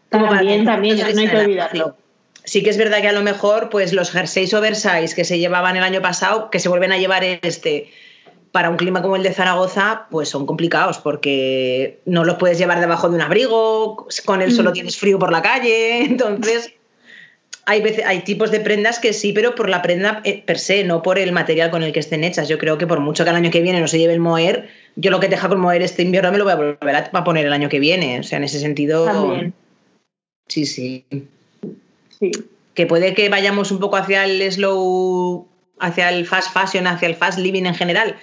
[0.09, 1.95] también, también, no hay que olvidarlo.
[2.43, 5.77] Sí que es verdad que a lo mejor pues los jerseys oversize que se llevaban
[5.77, 7.89] el año pasado, que se vuelven a llevar este,
[8.53, 12.79] para un clima como el de Zaragoza, pues son complicados porque no los puedes llevar
[12.79, 14.73] debajo de un abrigo, con él solo mm.
[14.73, 16.71] tienes frío por la calle, entonces
[17.65, 20.83] hay, veces, hay tipos de prendas que sí, pero por la prenda eh, per se,
[20.83, 22.47] no por el material con el que estén hechas.
[22.47, 24.69] Yo creo que por mucho que el año que viene no se lleve el moer,
[24.97, 27.47] yo lo que deja con moer este invierno me lo voy a volver a poner
[27.47, 28.19] el año que viene.
[28.19, 29.05] O sea, en ese sentido...
[29.05, 29.53] También.
[30.47, 31.05] Sí, sí.
[32.19, 32.31] Sí.
[32.75, 35.47] Que puede que vayamos un poco hacia el slow,
[35.79, 38.15] hacia el fast fashion, hacia el fast living en general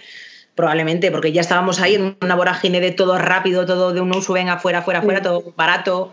[0.54, 4.32] probablemente, porque ya estábamos ahí en una vorágine de todo rápido, todo de un uso,
[4.32, 6.12] venga, fuera, fuera, fuera, todo barato.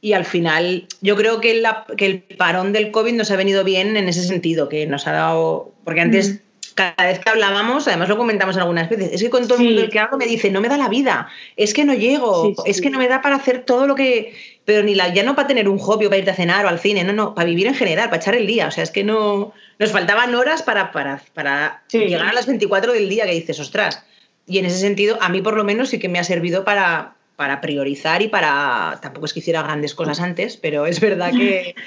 [0.00, 1.62] Y al final, yo creo que,
[1.96, 5.12] que, el parón del COVID nos ha venido bien en ese sentido, que nos ha
[5.12, 5.72] dado.
[5.84, 6.40] Porque antes,
[6.74, 9.82] cada vez que hablábamos, además lo comentamos algunas veces, es que con todo el mundo
[9.82, 12.80] el que hablo me dice, no me da la vida, es que no llego, es
[12.80, 14.34] que no me da para hacer todo lo que.
[14.64, 16.68] Pero ni la, ya no para tener un hobby o para irte a cenar o
[16.68, 18.66] al cine, no, no, para vivir en general, para echar el día.
[18.66, 19.52] O sea, es que no.
[19.78, 24.04] Nos faltaban horas para, para, para llegar a las 24 del día que dices, ostras.
[24.46, 27.14] Y en ese sentido, a mí por lo menos sí que me ha servido para,
[27.36, 28.98] para priorizar y para.
[29.02, 31.74] Tampoco es que hiciera grandes cosas antes, pero es verdad que.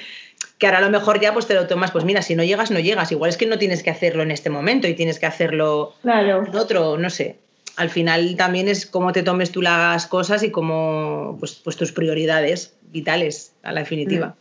[0.58, 2.70] que ahora a lo mejor ya pues te lo tomas, pues mira, si no llegas,
[2.70, 3.12] no llegas.
[3.12, 6.44] Igual es que no tienes que hacerlo en este momento y tienes que hacerlo claro.
[6.46, 7.38] en otro, no sé.
[7.76, 11.92] Al final también es cómo te tomes tú las cosas y cómo, pues, pues tus
[11.92, 14.34] prioridades vitales, a la definitiva.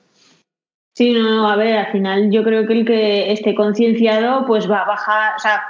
[0.96, 4.70] Sí, no, no, a ver, al final yo creo que el que esté concienciado pues
[4.70, 5.62] va a bajar, o sea,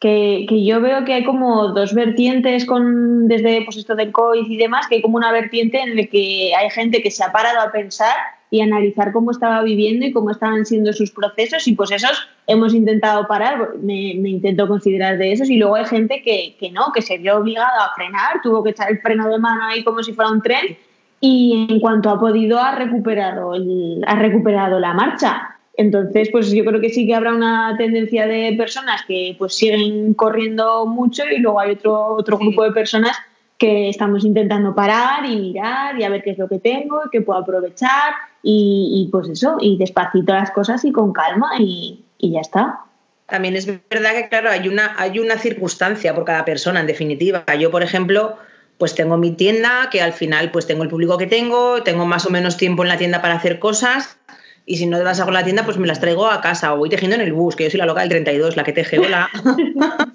[0.00, 4.50] que, que, yo veo que hay como dos vertientes con desde pues esto del COVID
[4.50, 7.30] y demás, que hay como una vertiente en la que hay gente que se ha
[7.30, 8.16] parado a pensar
[8.54, 11.66] y analizar cómo estaba viviendo y cómo estaban siendo sus procesos.
[11.66, 15.50] Y pues esos hemos intentado parar, me, me intento considerar de esos.
[15.50, 18.70] Y luego hay gente que, que, no, que se vio obligado a frenar, tuvo que
[18.70, 20.76] echar el freno de mano ahí como si fuera un tren
[21.18, 25.56] y en cuanto ha podido ha recuperado, el, ha recuperado la marcha.
[25.76, 30.14] Entonces, pues yo creo que sí que habrá una tendencia de personas que pues siguen
[30.14, 33.16] corriendo mucho y luego hay otro, otro grupo de personas
[33.58, 37.10] que estamos intentando parar y mirar y a ver qué es lo que tengo y
[37.10, 42.40] qué puedo aprovechar y, pues eso, y despacito las cosas y con calma y, ya
[42.40, 42.80] está.
[43.26, 47.44] También es verdad que, claro, hay una, hay una circunstancia por cada persona, en definitiva.
[47.58, 48.36] Yo, por ejemplo,
[48.76, 52.26] pues tengo mi tienda, que al final pues tengo el público que tengo, tengo más
[52.26, 54.18] o menos tiempo en la tienda para hacer cosas
[54.66, 56.72] y si no te vas a con la tienda, pues me las traigo a casa
[56.72, 58.72] o voy tejiendo en el bus, que yo soy la loca del 32, la que
[58.72, 59.28] teje, hola.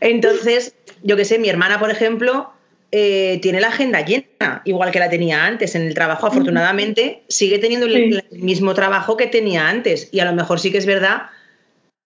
[0.00, 2.52] Entonces, yo qué sé, mi hermana, por ejemplo,
[2.94, 6.26] eh, tiene la agenda llena, igual que la tenía antes en el trabajo.
[6.26, 10.10] Afortunadamente, sigue teniendo el, mismo trabajo que tenía antes.
[10.12, 11.22] Y a lo mejor sí que es verdad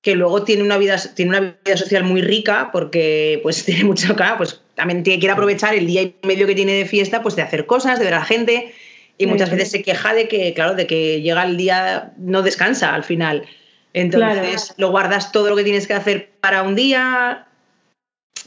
[0.01, 4.12] que luego tiene una vida, tiene una vida social muy rica porque pues tiene mucho
[4.12, 7.35] acá, pues también tiene que aprovechar el día y medio que tiene de fiesta, pues
[7.35, 8.72] de hacer cosas, de ver a la gente.
[9.18, 12.94] Y muchas veces se queja de que, claro, de que llega el día, no descansa
[12.94, 13.44] al final.
[13.92, 17.46] Entonces lo guardas todo lo que tienes que hacer para un día,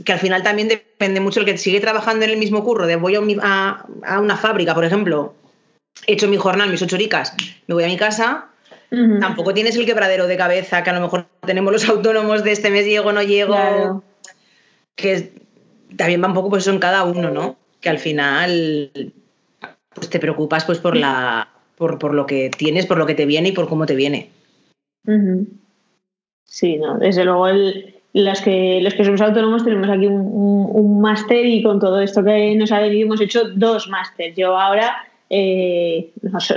[0.06, 2.95] que al final también depende mucho el que sigue trabajando en el mismo curro, de
[2.95, 3.86] voy a,
[4.19, 5.34] una fábrica, por ejemplo,
[6.08, 7.36] he hecho mi jornal, mis ocho horicas,
[7.67, 8.49] me voy a mi casa,
[9.19, 12.69] tampoco tienes el quebradero de cabeza que a lo mejor tenemos los autónomos de este
[12.69, 14.04] mes llego, no llego,
[14.95, 15.34] que
[15.95, 17.58] también va un poco pues eso en cada uno, ¿no?
[17.82, 18.91] Que al final
[19.93, 23.25] pues te preocupas pues por la por, por lo que tienes, por lo que te
[23.25, 24.30] viene y por cómo te viene.
[26.43, 31.45] Sí, no, desde luego el, las que, los que somos autónomos tenemos aquí un, máster
[31.45, 34.36] y con todo esto que nos ha venido hemos hecho dos másteres.
[34.36, 34.97] Yo ahora
[35.29, 36.53] eh, nos,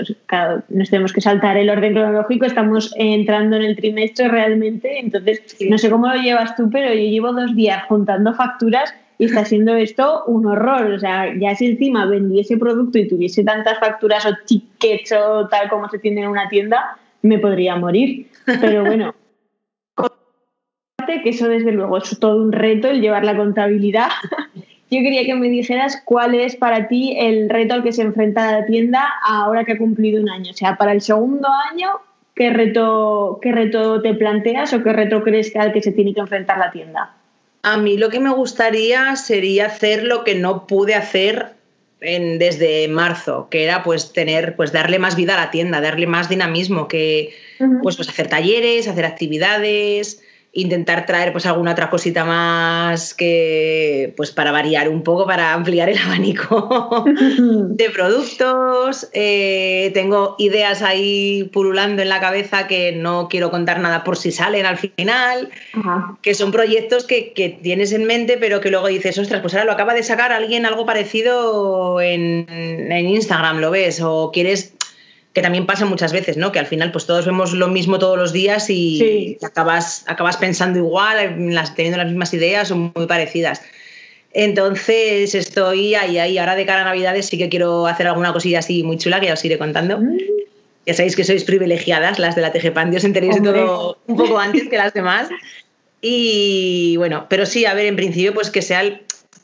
[0.68, 5.78] nos, tenemos que saltar el orden cronológico, estamos entrando en el trimestre realmente, entonces no
[5.78, 9.76] sé cómo lo llevas tú, pero yo llevo dos días juntando facturas y está siendo
[9.76, 10.90] esto un horror.
[10.90, 15.68] O sea, ya si encima vendiese producto y tuviese tantas facturas o tickets o tal
[15.68, 18.26] como se tiene en una tienda, me podría morir.
[18.60, 19.14] Pero bueno
[21.20, 24.08] que eso desde luego es todo un reto el llevar la contabilidad.
[24.90, 28.52] Yo quería que me dijeras cuál es para ti el reto al que se enfrenta
[28.52, 30.50] la tienda ahora que ha cumplido un año.
[30.50, 31.88] O sea, para el segundo año,
[32.34, 36.12] ¿qué reto, qué reto te planteas o qué reto crees que al que se tiene
[36.12, 37.14] que enfrentar la tienda?
[37.62, 41.54] A mí lo que me gustaría sería hacer lo que no pude hacer
[42.02, 46.06] en, desde marzo, que era pues tener, pues darle más vida a la tienda, darle
[46.06, 47.32] más dinamismo, que
[47.82, 50.22] pues, pues hacer talleres, hacer actividades,
[50.54, 55.88] intentar traer pues alguna otra cosita más que pues para variar un poco, para ampliar
[55.88, 59.08] el abanico de productos.
[59.12, 64.30] Eh, tengo ideas ahí pululando en la cabeza que no quiero contar nada por si
[64.30, 65.48] salen al final,
[66.20, 69.64] que son proyectos que, que, tienes en mente pero que luego dices, ostras, pues ahora
[69.64, 74.74] lo acaba de sacar alguien algo parecido en, en Instagram, lo ves, o quieres
[75.32, 76.52] que también pasa muchas veces, ¿no?
[76.52, 80.78] Que al final pues todos vemos lo mismo todos los días y acabas, acabas pensando
[80.78, 81.16] igual,
[81.74, 83.62] teniendo las mismas ideas o muy parecidas.
[84.34, 86.38] Entonces estoy ahí, ahí.
[86.38, 89.26] Ahora de cara a Navidades sí que quiero hacer alguna cosilla así muy chula que
[89.26, 89.98] ya os iré contando.
[89.98, 90.18] Mm.
[90.86, 94.38] Ya sabéis que sois privilegiadas, las de la TGPAN, os enteréis de todo un poco
[94.38, 95.28] antes que las demás.
[96.00, 98.82] Y bueno, pero sí, a ver, en principio pues que sea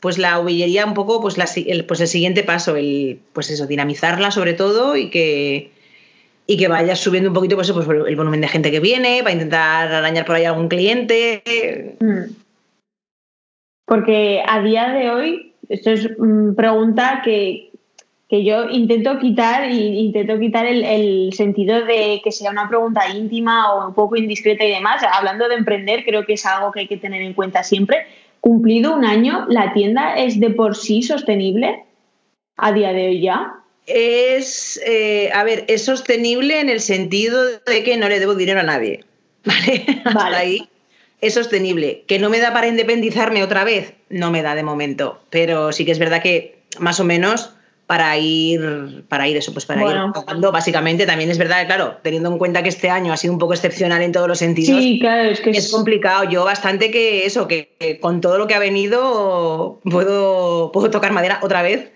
[0.01, 4.31] pues la uvillería un poco pues, el, pues el siguiente paso, el, pues eso, dinamizarla
[4.31, 5.71] sobre todo y que,
[6.49, 9.33] y que vayas subiendo un poquito pues, pues, el volumen de gente que viene, para
[9.33, 11.43] intentar arañar por ahí algún cliente.
[11.99, 12.33] Mm.
[13.85, 17.69] Porque a día de hoy, esto es una pregunta que,
[18.27, 23.71] que yo intento quitar y intento quitar el, sentido de que sea una pregunta íntima
[23.71, 25.03] o un poco indiscreta y demás.
[25.03, 28.07] Hablando de emprender, creo que es algo que hay que tener en cuenta siempre.
[28.39, 31.83] Cumplido un año, ¿la tienda es de por sí sostenible
[32.57, 33.53] a día de hoy ya?
[33.89, 38.59] Es, eh, a ver, es sostenible en el sentido de que no le debo dinero
[38.59, 39.03] a nadie.
[39.45, 40.01] ¿Vale?
[40.13, 40.35] Vale.
[40.35, 40.69] ahí
[41.21, 42.03] es sostenible.
[42.07, 43.93] ¿Que no me da para independizarme otra vez?
[44.09, 45.21] No me da de momento.
[45.29, 47.51] Pero sí que es verdad que más o menos
[47.89, 51.07] para ir, para ir eso, pues para ir pagando, básicamente.
[51.07, 54.03] También es verdad, claro, teniendo en cuenta que este año ha sido un poco excepcional
[54.03, 56.29] en todos los sentidos, sí, claro, es, que es, complicado.
[56.29, 61.39] Yo bastante que eso, que, con todo lo que ha venido puedo, puedo tocar madera
[61.41, 61.89] otra vez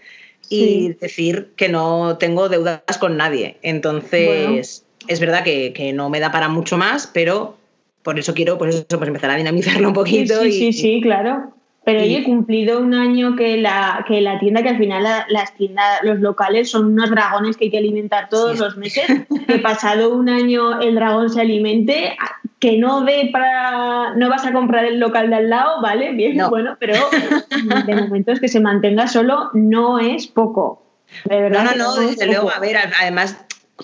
[0.54, 3.58] y decir que no tengo deudas con nadie.
[3.62, 7.58] Entonces, es verdad que, no me da para mucho más, pero
[8.04, 10.42] por eso quiero pues eso, pues empezar a dinamizarlo un poquito.
[10.44, 11.54] Sí, sí, sí, claro.
[11.86, 16.00] Pero he cumplido un año que la, que la tienda, que al final las tiendas,
[16.04, 19.06] los locales son unos dragones que hay que alimentar todos los meses,
[19.48, 22.16] que pasado un año el dragón se alimente,
[22.64, 26.14] que no ve para, no vas a comprar el local de al lado, ¿vale?
[26.14, 26.94] Bien, bueno, pero
[27.86, 30.82] de momento es que se mantenga solo no es poco.
[31.26, 31.66] De verdad.
[31.66, 33.36] No, no, no, desde luego, a ver, además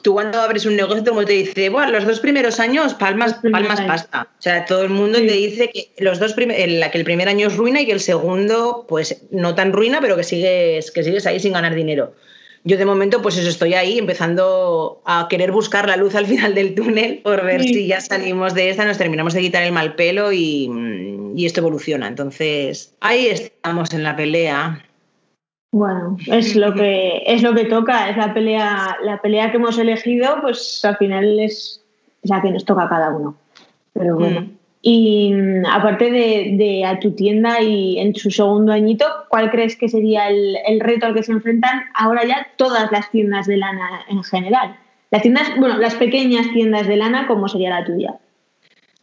[0.01, 3.81] tú cuando abres un negocio, mundo te dice, bueno, los dos primeros años palmas, palmas
[3.81, 4.29] pasta.
[4.39, 7.47] O sea, todo el mundo te dice que los dos el, que el primer año
[7.47, 11.25] es ruina y que el segundo, pues no tan ruina, pero que sigues, que sigues
[11.25, 12.13] ahí sin ganar dinero.
[12.63, 16.53] Yo de momento, pues eso, estoy ahí empezando a querer buscar la luz al final
[16.55, 19.95] del túnel por ver si ya salimos de esta, nos terminamos de quitar el mal
[19.95, 20.69] pelo y,
[21.35, 22.07] y esto evoluciona.
[22.07, 24.83] Entonces, ahí estamos en la pelea.
[25.71, 29.77] Bueno, es lo que es lo que toca, es la pelea, la pelea que hemos
[29.77, 31.83] elegido, pues al final es,
[32.23, 33.35] la que nos toca a cada uno.
[33.93, 34.41] Pero bueno.
[34.41, 34.58] Mm.
[34.81, 39.89] Y mm, aparte de, a tu tienda y en su segundo añito, ¿cuál crees que
[39.89, 44.05] sería el, el, reto al que se enfrentan ahora ya todas las tiendas de lana
[44.09, 44.77] en general?
[45.11, 48.19] Las tiendas, bueno, las pequeñas tiendas de lana, ¿cómo sería la tuya?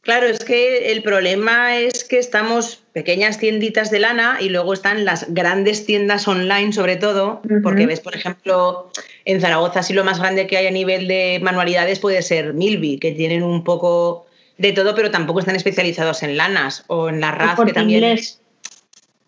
[0.07, 5.05] Claro, es que el problema es que estamos pequeñas tienditas de lana y luego están
[5.05, 8.93] las grandes tiendas online sobre todo, porque ves, por ejemplo,
[9.25, 13.01] en Zaragoza sí lo más grande que hay a nivel de manualidades puede ser Milby,
[13.01, 14.26] que tienen un poco
[14.59, 18.05] de todo, pero tampoco están especializados en lanas o en la RAF, que también...
[18.05, 18.40] Inglés.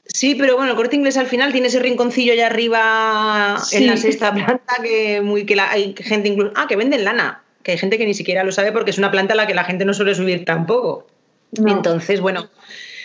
[0.07, 3.97] Sí, pero bueno, el corte inglés al final tiene ese rinconcillo allá arriba en la
[3.99, 7.99] sexta planta que muy que hay gente incluso ah que venden lana que hay gente
[7.99, 9.93] que ni siquiera lo sabe porque es una planta a la que la gente no
[9.93, 11.07] suele subir tampoco.
[11.53, 12.49] Entonces, bueno,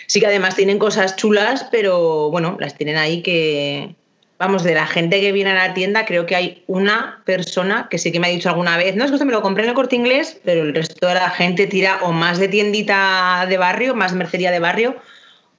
[0.06, 3.94] sí que además tienen cosas chulas, pero bueno, las tienen ahí que,
[4.38, 7.98] vamos, de la gente que viene a la tienda, creo que hay una persona que
[7.98, 9.70] sí que me ha dicho alguna vez, no es que esto me lo compré en
[9.70, 13.56] el corte inglés, pero el resto de la gente tira o más de tiendita de
[13.58, 14.96] barrio, más mercería de barrio,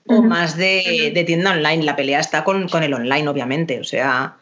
[0.08, 1.84] o más de, tienda online.
[1.84, 3.80] La pelea está con, con el online, obviamente.
[3.80, 4.36] O sea,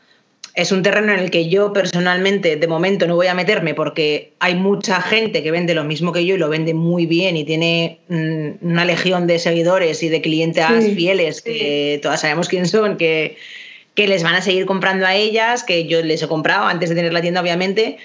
[0.56, 4.34] es un terreno en el que yo personalmente de momento no voy a meterme porque
[4.40, 7.44] hay mucha gente que vende lo mismo que yo y lo vende muy bien y
[7.44, 10.66] tiene mm, una legión de seguidores y de clientes
[10.96, 13.38] fieles que todas sabemos quién son, que,
[13.96, 16.96] que les van a seguir comprando a ellas, que yo les he comprado antes de
[16.96, 17.98] tener la tienda obviamente,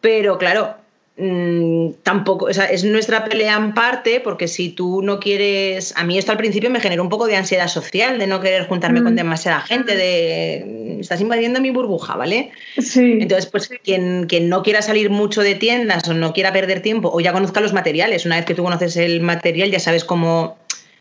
[0.00, 0.76] pero claro,
[1.14, 6.04] Mm, tampoco, o sea, es nuestra pelea en parte, porque si tú no quieres, a
[6.04, 9.02] mí esto al principio me generó un poco de ansiedad social, de no querer juntarme
[9.02, 9.16] con mm.
[9.16, 12.50] demasiada gente, de estás invadiendo mi burbuja, ¿vale?
[12.78, 13.18] Sí.
[13.20, 17.10] Entonces, pues quien, quien no quiera salir mucho de tiendas o no quiera perder tiempo
[17.12, 20.56] o ya conozca los materiales, una vez que tú conoces el material ya sabes cómo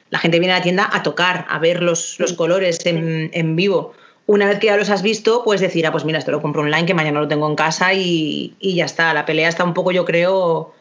[0.09, 3.55] la gente viene a la tienda a tocar, a ver los, los colores en, en
[3.55, 3.93] vivo
[4.31, 6.61] una vez que ya los has visto, puedes decir, ah, pues mira, esto lo compro
[6.61, 9.13] online, que mañana lo tengo en casa y, ya está.
[9.13, 10.73] La pelea está un poco, yo creo,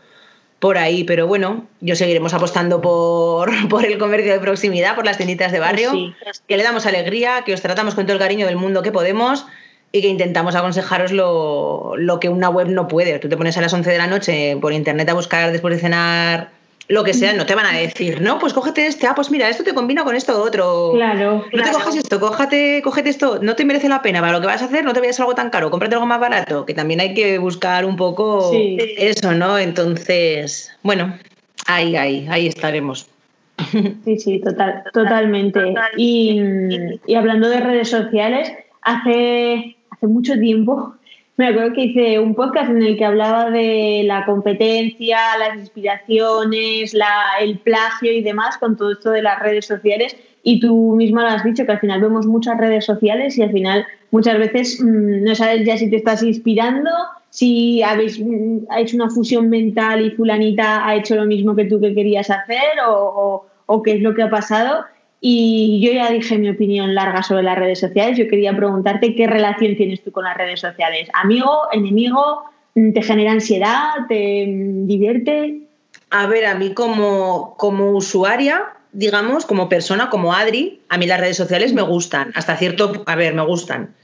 [0.61, 5.17] por ahí, pero bueno, yo seguiremos apostando por, por el comercio de proximidad, por las
[5.17, 5.91] tienditas de barrio,
[6.47, 9.47] que le damos alegría, que os tratamos con todo el cariño del mundo que podemos
[9.91, 13.19] y que intentamos aconsejaros lo, lo que una web no puede.
[13.19, 15.81] Tú te pones a las 11 de la noche por internet a buscar después de
[15.81, 16.60] cenar
[16.90, 19.48] lo que sea, no te van a decir, no, pues cógete este, ah, pues mira,
[19.48, 20.90] esto te combina con esto otro.
[20.94, 21.44] Claro.
[21.53, 24.48] No te cojas esto, cógete, cógete esto, no te merece la pena para lo que
[24.48, 26.99] vas a hacer, no te vayas algo tan caro, cómprate algo más barato, que también
[27.01, 29.57] hay que buscar un poco eso, ¿no?
[29.57, 31.16] Entonces, bueno,
[31.68, 33.09] ahí, ahí, ahí estaremos.
[34.05, 35.61] Sí, sí, total, totalmente.
[35.97, 36.41] Y,
[37.07, 38.51] y hablando de redes sociales,
[38.82, 40.95] hace, hace mucho tiempo
[41.41, 46.95] me acuerdo que hice un podcast en el que hablaba de la competencia, las inspiraciones,
[47.41, 50.14] el plagio y demás con todo esto de las redes sociales.
[50.43, 53.53] Y tú misma lo has dicho, que al final vemos muchas redes sociales y al
[53.53, 56.91] final muchas veces mm, no sabes ya si te estás inspirando,
[57.30, 61.80] si habéis mm, hecho una fusión mental y fulanita ha hecho lo mismo que tú
[61.80, 64.84] que querías hacer o, o qué es lo que ha pasado.
[65.21, 68.16] Y yo ya dije mi opinión larga sobre las redes sociales.
[68.16, 71.09] Yo quería preguntarte qué relación tienes tú con las redes sociales.
[71.12, 72.45] ¿Amigo, enemigo?
[72.75, 73.91] ¿Te genera ansiedad?
[74.09, 75.61] ¿Te divierte?
[76.09, 78.62] A ver, a mí como, como usuaria,
[78.93, 82.33] digamos, como persona, como Adri, a mí las redes sociales me gustan.
[82.35, 83.95] Hasta cierto, a ver, me gustan.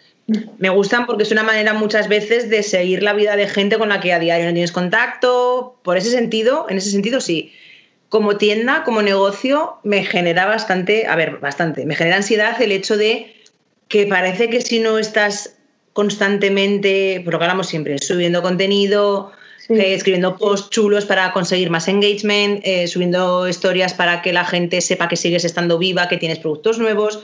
[0.58, 3.88] Me gustan porque es una manera muchas veces de seguir la vida de gente con
[3.88, 5.78] la que a diario no tienes contacto.
[5.82, 7.52] Por ese sentido, en ese sentido sí
[8.08, 12.96] como tienda, como negocio, me genera bastante, a ver, bastante, me genera ansiedad el hecho
[12.96, 13.34] de
[13.88, 15.56] que parece que si no estás
[15.92, 19.32] constantemente, por lo que hablamos siempre, subiendo contenido,
[19.68, 24.80] eh, escribiendo posts chulos para conseguir más engagement, eh, subiendo historias para que la gente
[24.80, 27.20] sepa que sigues estando viva, que tienes productos nuevos.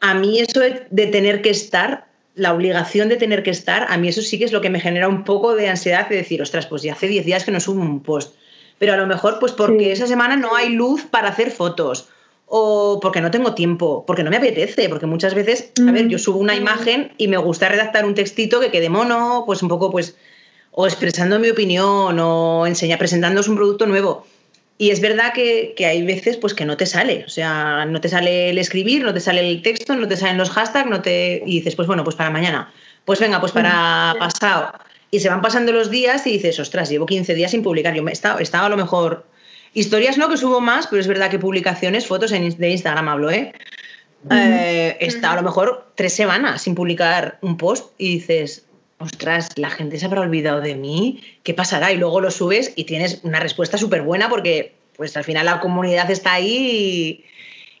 [0.00, 4.08] A mí eso de tener que estar, la obligación de tener que estar, a mí
[4.08, 6.66] eso sí que es lo que me genera un poco de ansiedad de decir, ostras,
[6.66, 8.34] pues ya hace 10 días que no subo un post
[8.80, 12.08] pero a lo mejor pues porque esa semana no hay luz para hacer fotos
[12.46, 16.18] o porque no tengo tiempo, porque no me apetece, porque muchas veces, a ver, yo
[16.18, 16.56] subo una mm.
[16.56, 20.16] imagen y me gusta redactar un textito que quede mono, pues un poco pues
[20.70, 24.26] o expresando mi opinión o enseñar presentándoos un producto nuevo.
[24.78, 28.08] Y es verdad que, hay veces pues que no te sale, o sea, no te
[28.08, 31.42] sale el escribir, no te sale el texto, no te salen los hashtags, no te
[31.44, 32.72] y dices, pues bueno, pues para mañana.
[33.04, 34.72] Pues venga, pues para pasado.
[35.10, 37.94] Y se van pasando los días y dices, ostras, llevo 15 días sin publicar.
[37.94, 39.26] Yo me estaba, estaba a lo mejor.
[39.74, 43.30] Historias no, que subo más, pero es verdad que publicaciones, fotos en, de Instagram hablo,
[43.30, 43.52] ¿eh?
[44.30, 48.64] eh está a lo mejor tres semanas sin publicar un post y dices,
[48.98, 51.92] ostras, la gente se habrá olvidado de mí, ¿qué pasará?
[51.92, 55.60] Y luego lo subes y tienes una respuesta súper buena porque pues al final la
[55.60, 57.24] comunidad está ahí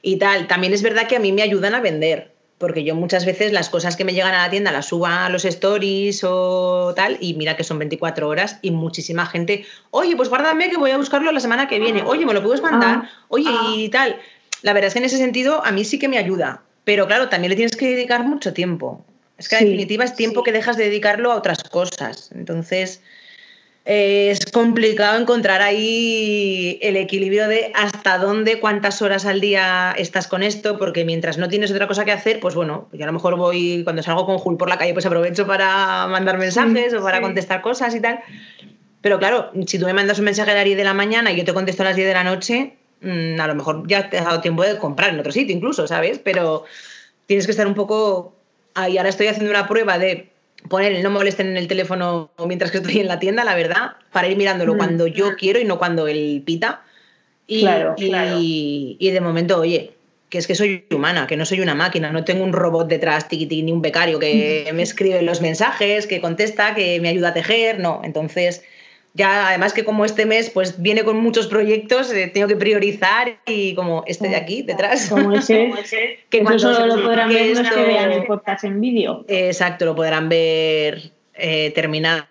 [0.02, 0.46] y, y, tal.
[0.46, 2.29] También es verdad que a mí me ayudan a vender
[2.60, 5.30] porque yo muchas veces las cosas que me llegan a la tienda las subo a
[5.30, 10.28] los stories o tal, y mira que son 24 horas y muchísima gente, oye, pues
[10.28, 13.10] guárdame que voy a buscarlo la semana que viene, oye, me lo puedes mandar, ah.
[13.28, 13.90] oye, y ah.
[13.90, 14.16] tal.
[14.60, 17.30] La verdad es que en ese sentido a mí sí que me ayuda, pero claro,
[17.30, 19.06] también le tienes que dedicar mucho tiempo.
[19.38, 22.30] Es que en definitiva es tiempo que dejas de dedicarlo a otras cosas.
[22.34, 23.00] Entonces,
[23.84, 30.42] es complicado encontrar ahí el equilibrio de hasta dónde, cuántas horas al día estás con
[30.42, 33.36] esto, porque mientras no tienes otra cosa que hacer, pues bueno, yo a lo mejor
[33.36, 37.20] voy, cuando salgo con Jul por la calle, pues aprovecho para mandar mensajes o para
[37.22, 38.20] contestar cosas y tal.
[39.00, 41.36] Pero claro, si tú me mandas un mensaje a las 10 de la mañana y
[41.36, 44.18] yo te contesto a las 10 de la noche, mm, a lo mejor ya te
[44.18, 46.18] has dado tiempo de comprar en otro sitio incluso, ¿sabes?
[46.18, 46.64] Pero
[47.26, 48.36] tienes que estar un poco...
[48.74, 50.29] Ahí ahora estoy haciendo una prueba de
[50.70, 53.96] poner el no molesten en el teléfono mientras que estoy en la tienda, la verdad,
[54.12, 54.78] para ir mirándolo mm.
[54.78, 56.82] cuando yo quiero y no cuando él pita.
[57.46, 59.90] Y, claro, y, y, de momento, oye,
[60.28, 63.26] que es que soy humana, que no soy una máquina, no tengo un robot detrás,
[63.28, 67.34] tiqui, ni un becario que me escribe los mensajes, que contesta, que me ayuda a
[67.34, 68.00] tejer, no.
[68.04, 68.62] Entonces,
[69.14, 73.38] ya además que como este mes pues viene con muchos proyectos, eh, tengo que priorizar
[73.46, 75.08] y como este de aquí detrás.
[75.10, 75.70] Como ese,
[76.28, 79.24] que eso solo lo podrán ver los que vean el podcast en vídeo.
[79.28, 82.26] Exacto, lo podrán ver eh, terminado.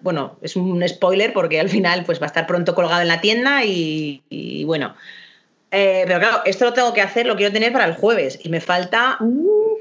[0.00, 3.20] Bueno, es un spoiler porque al final pues va a estar pronto colgado en la
[3.20, 4.94] tienda y, bueno.
[5.70, 8.48] Eh, pero claro, esto lo tengo que hacer, lo quiero tener para el jueves y
[8.48, 9.16] me falta...
[9.20, 9.78] Uh.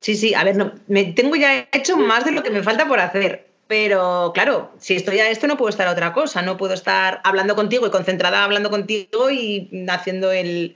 [0.00, 2.86] Sí, sí, a ver, no, me tengo ya hecho más de lo que me falta
[2.86, 3.47] por hacer.
[3.68, 7.20] Pero claro, si estoy a esto no puedo estar a otra cosa, no puedo estar
[7.22, 10.74] hablando contigo y concentrada hablando contigo y haciendo el,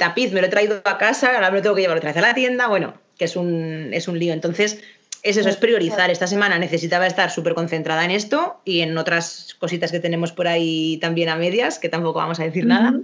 [0.00, 0.32] tapiz.
[0.32, 2.26] Me lo he traído a casa, ahora me lo tengo que llevar otra vez a
[2.26, 4.32] la tienda, bueno, que es un, es un lío.
[4.32, 4.80] Entonces,
[5.22, 6.10] es eso, es priorizar.
[6.10, 10.48] Esta semana necesitaba estar súper concentrada en esto y en otras cositas que tenemos por
[10.48, 12.94] ahí también a medias, que tampoco vamos a decir nada.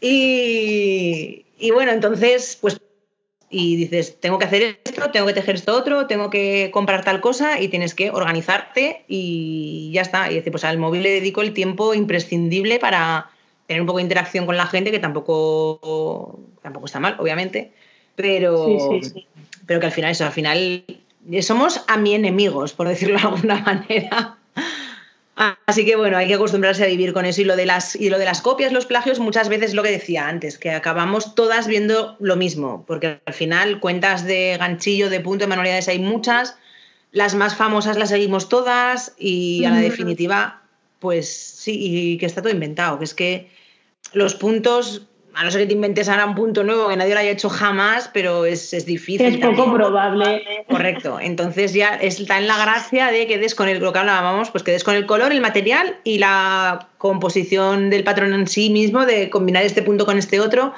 [0.00, 2.80] y, y bueno, entonces, pues
[3.48, 7.20] y dices, tengo que hacer esto, tengo que tejer esto otro, tengo que comprar tal
[7.20, 10.30] cosa y tienes que organizarte y ya está.
[10.30, 13.30] Y decir, pues al móvil le dedico el tiempo imprescindible para
[13.66, 17.72] tener un poco de interacción con la gente, que tampoco, tampoco está mal, obviamente,
[18.14, 18.66] pero,
[19.66, 20.84] pero que al final eso, al final
[21.40, 24.38] somos a mi enemigos, por decirlo de alguna manera.
[25.36, 27.42] Así que bueno, hay que acostumbrarse a vivir con eso.
[27.42, 29.90] Y lo de las, y lo de las copias, los plagios, muchas veces lo que
[29.90, 35.20] decía antes, que acabamos todas viendo lo mismo, porque al final cuentas de ganchillo, de
[35.20, 36.56] punto, de manualidades hay muchas,
[37.12, 40.62] las más famosas las seguimos todas y a la definitiva,
[41.00, 43.50] pues sí, y que está todo inventado, que es que
[44.12, 45.06] los puntos
[45.36, 47.50] a no ser que te inventes ahora un punto nuevo que nadie lo haya hecho
[47.50, 49.26] jamás, pero es, difícil.
[49.26, 50.64] Es poco probable.
[50.66, 51.18] Correcto.
[51.20, 54.64] Entonces ya está en la gracia de que des con el, lo que hablábamos, pues
[54.64, 59.04] que des con el color, el material y la composición del patrón en sí mismo,
[59.04, 60.72] de combinar este punto con este otro.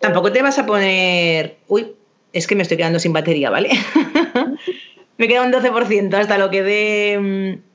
[0.00, 1.58] Tampoco te vas a poner.
[1.68, 1.92] Uy,
[2.32, 3.70] es que me estoy quedando sin batería, ¿vale?
[5.16, 7.18] me queda un 12% hasta lo que dé.
[7.20, 7.71] Mm,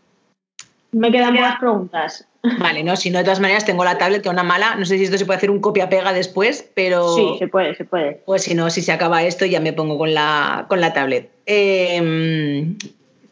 [0.91, 2.27] Me quedan más preguntas.
[2.59, 4.75] Vale, no, si no, de todas maneras tengo la tablet que es una mala.
[4.75, 7.15] No sé si esto se puede hacer un copia-pega después, pero.
[7.15, 8.21] Sí, se puede, se puede.
[8.25, 11.29] Pues si no, si se acaba esto, ya me pongo con la, con la tablet.
[11.45, 12.77] Em,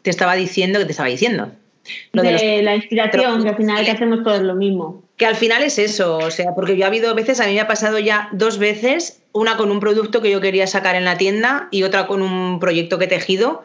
[0.02, 1.50] te estaba diciendo, que te estaba diciendo?
[2.12, 5.02] Lo de, la inspiración, que al final que hacemos todos lo mismo.
[5.16, 7.60] Que al final es eso, o sea, porque yo ha habido veces, a mí me
[7.60, 11.16] ha pasado ya dos veces, una con un producto que yo quería sacar en la
[11.16, 13.62] tienda y otra con un proyecto que he tejido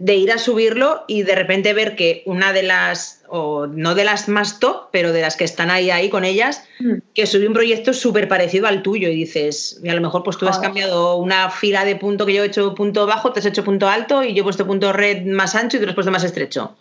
[0.00, 4.04] de ir a subirlo y de repente ver que una de las, o no de
[4.04, 6.94] las más top, pero de las que están ahí, ahí con ellas, mm.
[7.14, 10.38] que subí un proyecto súper parecido al tuyo y dices, y a lo mejor pues
[10.38, 13.46] tú has cambiado una fila de punto que yo he hecho punto bajo, te has
[13.46, 15.96] hecho punto alto y yo he puesto punto red más ancho y tú lo has
[15.96, 16.74] puesto más estrecho.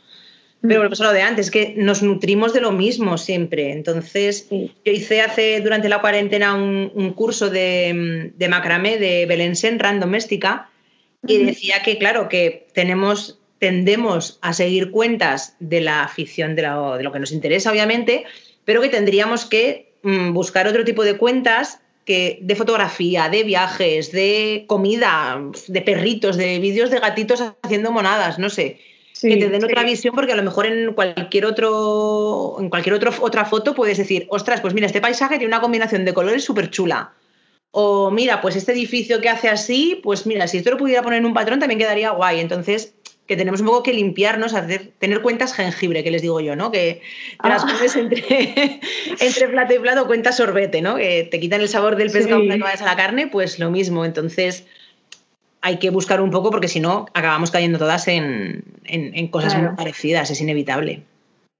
[0.62, 3.72] Pero lo de antes, que nos nutrimos de lo mismo siempre.
[3.72, 10.02] Entonces, yo hice hace, durante la cuarentena, un, curso de, de macramé de Belensen, Ran
[10.02, 10.70] Doméstica,
[11.28, 16.98] y decía que, claro, que tenemos, tendemos a seguir cuentas de la afición, de lo,
[16.98, 18.26] de lo que nos interesa, obviamente,
[18.66, 24.12] pero que tendríamos que mm, buscar otro tipo de cuentas que, de fotografía, de viajes,
[24.12, 28.80] de comida, de perritos, de vídeos de gatitos haciendo monadas, no sé.
[29.22, 33.12] que te den otra visión porque a lo mejor en cualquier otro en cualquier otro,
[33.20, 36.70] otra foto puedes decir, ostras, pues mira, este paisaje tiene una combinación de colores súper
[36.70, 37.14] chula.
[37.72, 41.20] O mira, pues este edificio que hace así, pues mira, si esto lo pudiera poner
[41.20, 42.40] en un patrón también quedaría guay.
[42.40, 42.96] Entonces,
[43.30, 46.72] que tenemos un poco que limpiarnos, hacer, tener cuentas jengibre, que les digo yo, ¿no?
[46.72, 47.02] Que
[47.44, 47.68] las ah.
[47.68, 48.24] pones entre,
[49.20, 50.96] entre plato y plato, cuentas sorbete, ¿no?
[50.96, 54.04] Que te quitan el sabor del pescado que vayas a la carne, pues lo mismo.
[54.04, 54.66] Entonces,
[55.62, 58.64] hay que buscar un poco porque si no, acabamos cayendo todas en,
[59.30, 61.04] cosas muy parecidas, es inevitable.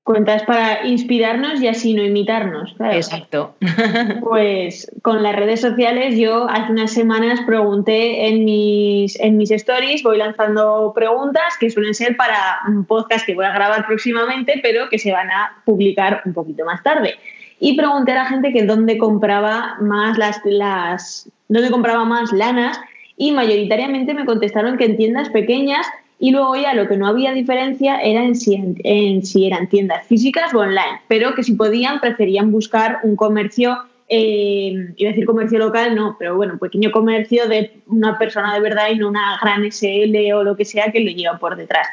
[0.10, 2.76] Cuentas para inspirarnos y así no imitarnos.
[2.80, 3.54] Exacto.
[4.22, 10.02] Pues con las redes sociales yo hace unas semanas pregunté en mis, en mis stories,
[10.02, 14.90] voy lanzando preguntas que suelen ser para un podcast que voy a grabar próximamente, pero
[14.90, 17.14] que se van a publicar un poquito más tarde.
[17.60, 22.82] Y pregunté a la gente que dónde compraba más las, las dónde compraba más lanas
[23.16, 25.86] y mayoritariamente me contestaron que en tiendas pequeñas
[26.20, 30.06] y luego ya lo que no había diferencia era en si, en, si eran tiendas
[30.06, 33.78] físicas o online, pero que si podían preferían buscar un comercio,
[34.10, 38.60] eh, iba a decir comercio local, no, pero bueno, pequeño comercio de una persona de
[38.60, 41.88] verdad y no una gran SL o lo que sea que lo lleva por detrás.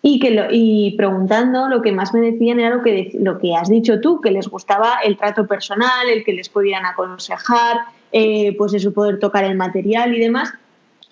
[0.00, 3.68] Y, que y preguntando, lo que más me decían era lo que, lo que has
[3.68, 7.78] dicho tú, que les gustaba el trato personal, el que les pudieran aconsejar,
[8.12, 10.52] eh, pues eso, poder tocar el material y demás.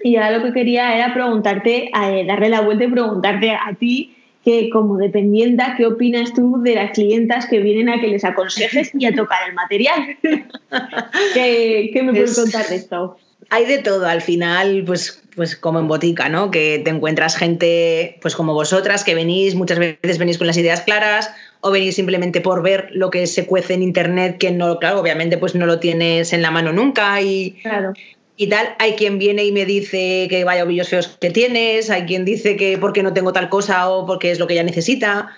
[0.05, 4.14] Y ahora lo que quería era preguntarte, eh, darle la vuelta y preguntarte a ti,
[4.44, 8.90] que como dependienta, ¿qué opinas tú de las clientas que vienen a que les aconsejes
[8.92, 10.18] y a tocar el material?
[11.34, 13.16] ¿Qué, me puedes contar de esto?
[13.48, 16.50] Hay de todo, al final, pues, pues como en botica, ¿no?
[16.50, 20.82] Que te encuentras gente, pues como vosotras, que venís, muchas veces venís con las ideas
[20.82, 21.32] claras,
[21.62, 25.38] o venís simplemente por ver lo que se cuece en internet, que no, claro, obviamente
[25.38, 27.94] pues no lo tienes en la mano nunca y, claro
[28.37, 28.74] y tal.
[28.78, 32.57] Hay quien viene y me dice que vaya ovillos feos que tienes, hay quien dice
[32.57, 35.30] que porque no tengo tal cosa o porque es lo que ella necesita.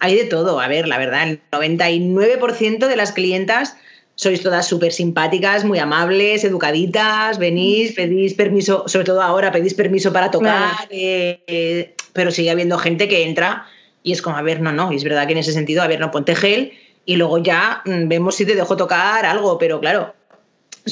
[0.00, 0.60] Hay de todo.
[0.60, 3.76] A ver, la verdad, el 99% de las clientas
[4.18, 10.12] sois todas súper simpáticas, muy amables, educaditas, venís, pedís permiso, sobre todo ahora pedís permiso
[10.12, 13.66] para tocar, eh, pero sigue habiendo gente que entra
[14.02, 15.86] y es como, a ver, no, no, y es verdad que en ese sentido, a
[15.86, 16.72] ver, no ponte gel
[17.04, 20.14] y luego ya mm, vemos si te dejo tocar algo, pero claro,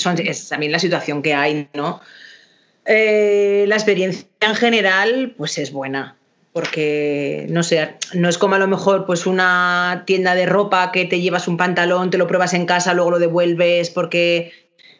[0.04, 2.00] es también la situación que hay, ¿no?
[2.84, 6.16] Eh, la experiencia en general, pues es buena,
[6.52, 11.04] porque no sé, no es como a lo mejor pues una tienda de ropa que
[11.04, 14.52] te llevas un pantalón, te lo pruebas en casa, luego lo devuelves porque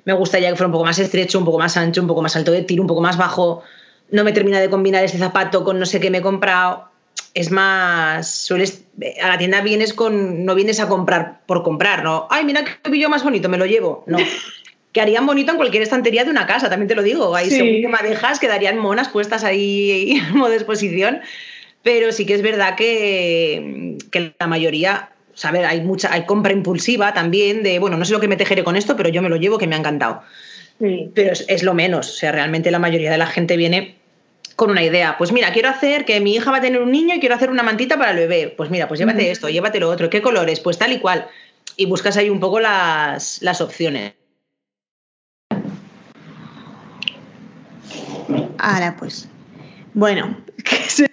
[0.05, 2.37] me gustaría que fuera un poco más estrecho, un poco más ancho, un poco más
[2.37, 3.63] alto de tiro, un poco más bajo,
[4.11, 6.89] no me termina de combinar este zapato con no sé qué me he comprado.
[7.35, 8.85] Es más, sueles,
[9.23, 12.27] a la tienda vienes con, no vienes a comprar por comprar, ¿no?
[12.31, 14.05] Ay, mira qué pillo más bonito, me lo llevo.
[14.07, 14.19] No,
[14.97, 17.37] que harían bonito en cualquier estantería de una casa, también te lo digo.
[17.37, 17.83] Ahí sí.
[17.83, 21.21] que madejas quedarían monas puestas ahí en modo exposición.
[21.83, 27.13] Pero sí que es verdad que, que la mayoría, o hay mucha, hay compra impulsiva
[27.13, 29.37] también de, bueno, no sé lo que me tejeré con esto, pero yo me lo
[29.37, 30.23] llevo que me ha encantado.
[30.79, 33.97] Pero es, lo menos, o sea, realmente la mayoría de la gente viene
[34.57, 35.17] con una idea.
[35.19, 37.51] Pues mira, quiero hacer que mi hija va a tener un niño y quiero hacer
[37.51, 38.55] una mantita para el bebé.
[38.57, 40.09] Pues mira, pues llévate esto, llévate lo otro.
[40.09, 40.61] ¿Qué colores?
[40.61, 41.27] Pues tal y cual.
[41.77, 44.15] Y buscas ahí un poco las, las opciones.
[48.59, 49.29] Ahora pues.
[49.95, 50.37] Bueno,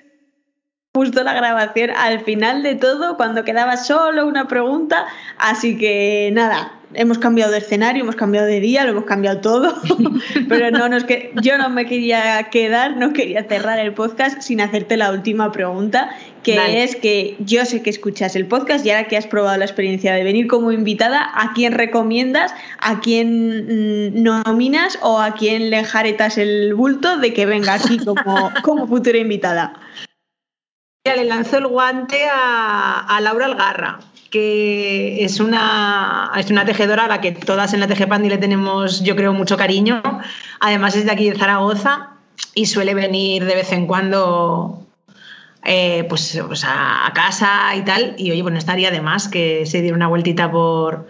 [0.93, 5.05] justo la grabación al final de todo, cuando quedaba solo una pregunta.
[5.37, 9.75] Así que nada, hemos cambiado de escenario, hemos cambiado de día, lo hemos cambiado todo,
[10.49, 14.97] pero no que yo no me quería quedar, no quería cerrar el podcast sin hacerte
[14.97, 19.17] la última pregunta, que es que yo sé que escuchas el podcast y ahora que
[19.17, 24.99] has probado la experiencia de venir como invitada, ¿a quién recomiendas, a quién mm, nominas
[25.01, 29.73] o a quién le enjaretas el bulto de que venga aquí como, como futura invitada?
[31.05, 33.99] Le lanzó el guante a, Laura Algarra,
[34.29, 39.03] que es una, es una tejedora a la que todas en la Tejepandi le tenemos,
[39.03, 40.01] yo creo, mucho cariño.
[40.61, 42.11] Además es de aquí de Zaragoza
[42.55, 44.85] y suele venir de vez en cuando
[45.65, 48.15] eh, pues, pues a, casa y tal.
[48.17, 51.09] Y oye, bueno, estaría de más que se diera una vueltita por,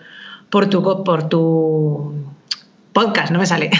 [0.49, 2.15] por, tu, por tu
[2.93, 3.69] podcast, no me sale.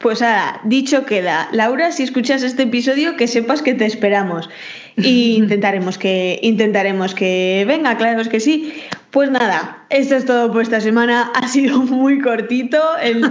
[0.00, 1.50] Pues ahora, dicho queda.
[1.52, 4.48] Laura, si escuchas este episodio, que sepas que te esperamos.
[4.96, 8.72] Y intentaremos que, intentaremos que venga, claro es que sí.
[9.10, 11.32] Pues nada, esto es todo por esta semana.
[11.34, 12.80] Ha sido muy cortito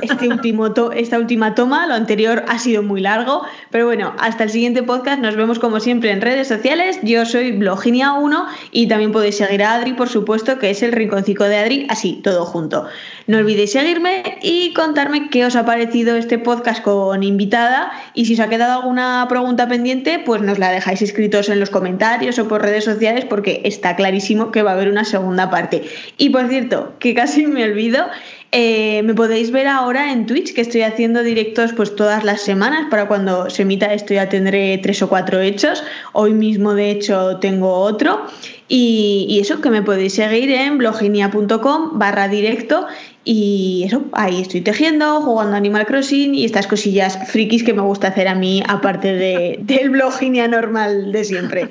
[0.02, 1.88] este último esta última toma.
[1.88, 3.44] Lo anterior ha sido muy largo.
[3.72, 5.22] Pero bueno, hasta el siguiente podcast.
[5.22, 7.00] Nos vemos como siempre en redes sociales.
[7.02, 11.46] Yo soy Bloginia1 y también podéis seguir a Adri, por supuesto, que es el rinconcito
[11.46, 12.86] de Adri, así, todo junto.
[13.28, 17.92] No olvidéis seguirme y contarme qué os ha parecido este podcast con invitada.
[18.14, 21.70] Y si os ha quedado alguna pregunta pendiente, pues nos la dejáis escritos en los
[21.70, 25.84] comentarios o por redes sociales porque está clarísimo que va a haber una segunda parte.
[26.18, 28.06] Y por cierto, que casi me olvido,
[28.52, 32.88] eh, me podéis ver ahora en Twitch, que estoy haciendo directos pues todas las semanas.
[32.90, 35.84] Para cuando se emita esto ya tendré tres o cuatro hechos.
[36.14, 38.26] Hoy mismo, de hecho, tengo otro.
[38.68, 42.88] Y, eso, que me podéis seguir en bloginia.com barra directo.
[43.32, 48.08] Y eso, ahí estoy tejiendo, jugando Animal Crossing y estas cosillas frikis que me gusta
[48.08, 51.70] hacer a mí, aparte de, del bloginia normal de siempre.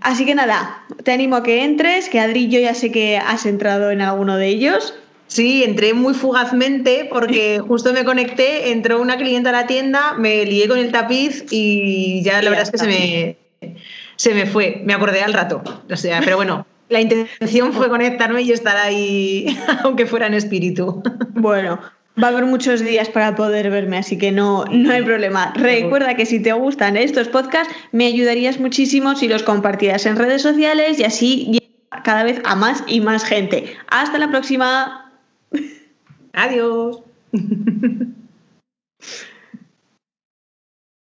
[0.00, 3.44] Así que nada, te animo a que entres, que Adri, yo ya sé que has
[3.44, 4.94] entrado en alguno de ellos.
[5.26, 10.46] Sí, entré muy fugazmente porque justo me conecté, entró una clienta a la tienda, me
[10.46, 13.36] lié con el tapiz y ya la verdad es que se me,
[14.16, 14.80] se me fue.
[14.86, 15.62] Me acordé al rato.
[15.90, 21.02] O sea, pero bueno, la intención fue conectarme y estar ahí, aunque fuera en espíritu.
[21.34, 21.80] Bueno,
[22.22, 25.52] Va a haber muchos días para poder verme, así que no, no hay problema.
[25.54, 30.42] Recuerda que si te gustan estos podcasts, me ayudarías muchísimo si los compartieras en redes
[30.42, 31.60] sociales y así
[32.04, 33.76] cada vez a más y más gente.
[33.88, 35.12] Hasta la próxima.
[36.32, 37.02] Adiós.